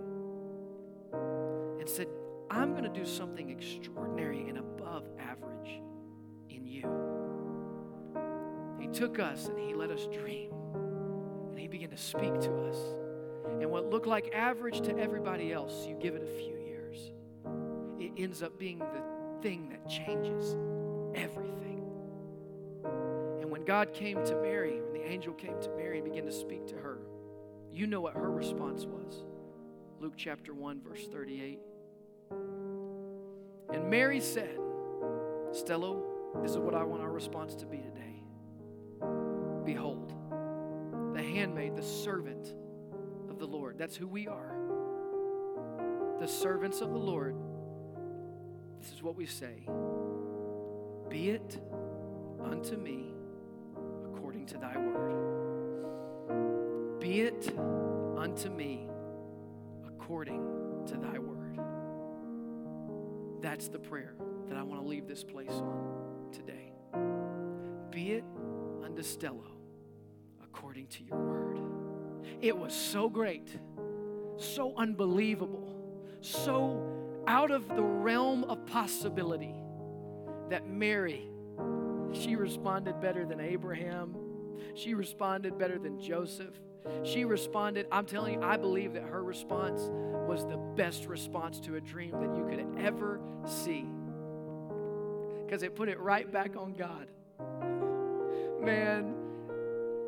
and 1.78 1.86
said, 1.86 2.08
I'm 2.50 2.70
going 2.70 2.84
to 2.84 2.88
do 2.88 3.04
something 3.04 3.50
extraordinary 3.50 4.48
and 4.48 4.56
above 4.56 5.04
average 5.18 5.82
in 6.48 6.66
you. 6.66 6.88
He 8.80 8.88
took 8.88 9.18
us 9.18 9.48
and 9.48 9.58
he 9.58 9.74
let 9.74 9.90
us 9.90 10.06
dream. 10.06 10.50
And 11.50 11.58
he 11.58 11.68
began 11.68 11.90
to 11.90 11.98
speak 11.98 12.40
to 12.40 12.56
us. 12.62 12.78
And 13.60 13.70
what 13.70 13.90
looked 13.90 14.06
like 14.06 14.32
average 14.34 14.80
to 14.80 14.98
everybody 14.98 15.52
else, 15.52 15.86
you 15.86 15.94
give 16.00 16.14
it 16.14 16.22
a 16.22 16.38
few 16.38 16.56
years, 16.56 17.12
it 18.00 18.12
ends 18.16 18.42
up 18.42 18.58
being 18.58 18.78
the 18.78 19.42
thing 19.42 19.68
that 19.68 19.86
changes 19.90 20.56
God 23.66 23.94
came 23.94 24.22
to 24.24 24.34
Mary, 24.36 24.80
when 24.80 24.92
the 24.92 25.08
angel 25.08 25.32
came 25.32 25.58
to 25.62 25.70
Mary 25.70 25.98
and 25.98 26.04
began 26.04 26.26
to 26.26 26.32
speak 26.32 26.66
to 26.68 26.74
her, 26.74 26.98
you 27.72 27.86
know 27.86 28.00
what 28.00 28.14
her 28.14 28.30
response 28.30 28.84
was. 28.84 29.24
Luke 30.00 30.14
chapter 30.16 30.52
1, 30.52 30.82
verse 30.82 31.06
38. 31.10 31.58
And 33.72 33.88
Mary 33.88 34.20
said, 34.20 34.58
Stello, 35.50 36.02
this 36.42 36.52
is 36.52 36.58
what 36.58 36.74
I 36.74 36.84
want 36.84 37.02
our 37.02 37.10
response 37.10 37.54
to 37.56 37.66
be 37.66 37.78
today. 37.78 38.22
Behold, 39.64 40.12
the 41.14 41.22
handmaid, 41.22 41.74
the 41.74 41.82
servant 41.82 42.54
of 43.30 43.38
the 43.38 43.46
Lord. 43.46 43.78
That's 43.78 43.96
who 43.96 44.06
we 44.06 44.28
are. 44.28 44.54
The 46.20 46.28
servants 46.28 46.80
of 46.80 46.90
the 46.90 46.98
Lord. 46.98 47.34
This 48.80 48.92
is 48.92 49.02
what 49.02 49.16
we 49.16 49.24
say 49.24 49.66
Be 51.08 51.30
it 51.30 51.58
unto 52.44 52.76
me 52.76 53.13
according 54.44 54.46
to 54.46 54.58
thy 54.58 54.76
word. 54.78 55.14
Be 57.00 57.20
it 57.20 57.56
unto 58.16 58.50
me 58.50 58.88
according 59.86 60.84
to 60.86 60.96
thy 60.96 61.18
word. 61.18 61.58
That's 63.40 63.68
the 63.68 63.78
prayer 63.78 64.14
that 64.48 64.56
I 64.58 64.62
want 64.62 64.82
to 64.82 64.88
leave 64.88 65.06
this 65.06 65.24
place 65.24 65.50
on 65.50 66.28
today. 66.32 66.72
Be 67.90 68.12
it 68.12 68.24
unto 68.84 69.02
Stello 69.02 69.46
according 70.42 70.88
to 70.88 71.04
your 71.04 71.18
word. 71.18 71.60
It 72.40 72.56
was 72.56 72.74
so 72.74 73.08
great, 73.08 73.48
so 74.36 74.74
unbelievable, 74.76 75.74
so 76.20 76.82
out 77.26 77.50
of 77.50 77.66
the 77.68 77.82
realm 77.82 78.44
of 78.44 78.66
possibility 78.66 79.54
that 80.50 80.68
Mary, 80.68 81.30
she 82.12 82.36
responded 82.36 83.00
better 83.00 83.24
than 83.24 83.40
Abraham. 83.40 84.14
She 84.74 84.94
responded 84.94 85.58
better 85.58 85.78
than 85.78 86.00
Joseph. 86.00 86.54
She 87.02 87.24
responded, 87.24 87.86
I'm 87.90 88.06
telling 88.06 88.34
you, 88.34 88.42
I 88.42 88.56
believe 88.56 88.92
that 88.94 89.04
her 89.04 89.22
response 89.22 89.80
was 90.28 90.44
the 90.46 90.56
best 90.56 91.06
response 91.06 91.60
to 91.60 91.76
a 91.76 91.80
dream 91.80 92.12
that 92.12 92.36
you 92.36 92.46
could 92.46 92.64
ever 92.78 93.20
see. 93.46 93.86
Because 95.44 95.62
it 95.62 95.74
put 95.74 95.88
it 95.88 95.98
right 95.98 96.30
back 96.30 96.56
on 96.56 96.74
God. 96.74 97.08
Man, 98.60 99.14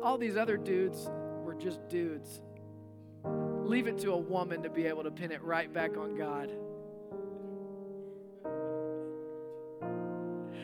all 0.03 0.17
these 0.17 0.37
other 0.37 0.57
dudes 0.57 1.09
were 1.43 1.55
just 1.55 1.87
dudes. 1.89 2.41
Leave 3.25 3.87
it 3.87 3.97
to 3.99 4.11
a 4.11 4.17
woman 4.17 4.63
to 4.63 4.69
be 4.69 4.85
able 4.85 5.03
to 5.03 5.11
pin 5.11 5.31
it 5.31 5.43
right 5.43 5.71
back 5.71 5.97
on 5.97 6.15
God. 6.15 6.51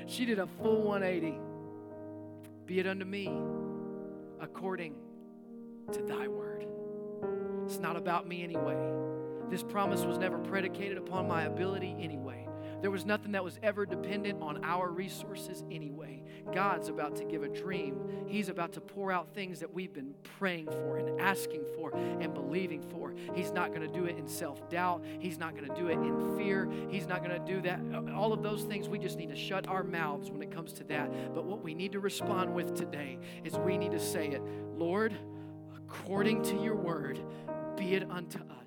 She 0.06 0.26
did 0.26 0.40
a 0.40 0.48
full 0.48 0.84
180. 0.84 1.40
Be 2.66 2.80
it 2.80 2.88
unto 2.88 3.06
me 3.06 3.28
according 4.44 4.94
to 5.94 6.02
thy 6.04 6.28
word. 6.28 6.68
It's 7.66 7.80
not 7.80 7.96
about 7.96 8.28
me 8.28 8.44
anyway. 8.44 8.78
This 9.50 9.64
promise 9.64 10.04
was 10.04 10.18
never 10.18 10.38
predicated 10.38 10.98
upon 10.98 11.28
my 11.28 11.44
ability 11.44 11.96
anyway. 12.00 12.43
There 12.84 12.92
was 12.92 13.06
nothing 13.06 13.32
that 13.32 13.46
was 13.46 13.58
ever 13.64 13.86
dependent 13.86 14.42
on 14.42 14.62
our 14.66 14.90
resources 14.90 15.64
anyway. 15.72 16.22
God's 16.54 16.90
about 16.90 17.16
to 17.16 17.24
give 17.24 17.42
a 17.42 17.48
dream. 17.48 18.26
He's 18.28 18.50
about 18.50 18.74
to 18.74 18.82
pour 18.82 19.10
out 19.10 19.34
things 19.34 19.62
that 19.62 19.74
we've 19.74 19.94
been 19.94 20.14
praying 20.38 20.66
for 20.66 20.98
and 20.98 21.22
asking 21.22 21.64
for 21.78 21.96
and 21.96 22.34
believing 22.34 22.82
for. 22.82 23.14
He's 23.34 23.54
not 23.54 23.70
going 23.74 23.88
to 23.88 23.88
do 23.88 24.04
it 24.04 24.18
in 24.18 24.28
self 24.28 24.70
doubt. 24.70 25.06
He's 25.22 25.38
not 25.38 25.56
going 25.56 25.70
to 25.70 25.74
do 25.74 25.88
it 25.88 25.94
in 25.94 26.36
fear. 26.36 26.70
He's 26.90 27.08
not 27.08 27.24
going 27.24 27.32
to 27.32 27.54
do 27.54 27.62
that. 27.62 27.80
All 28.14 28.34
of 28.34 28.44
those 28.44 28.64
things, 28.64 28.90
we 28.90 29.00
just 29.00 29.18
need 29.18 29.30
to 29.30 29.36
shut 29.38 29.66
our 29.70 29.86
mouths 29.86 30.30
when 30.30 30.42
it 30.44 30.52
comes 30.52 30.74
to 30.74 30.84
that. 30.84 31.34
But 31.34 31.46
what 31.46 31.64
we 31.64 31.74
need 31.74 31.94
to 31.94 32.02
respond 32.02 32.54
with 32.54 32.76
today 32.76 33.18
is 33.46 33.54
we 33.56 33.78
need 33.78 33.94
to 33.94 34.00
say 34.00 34.28
it 34.28 34.42
Lord, 34.76 35.16
according 35.74 36.44
to 36.44 36.62
your 36.62 36.76
word, 36.76 37.22
be 37.78 37.96
it 37.96 38.12
unto 38.12 38.40
us. 38.40 38.63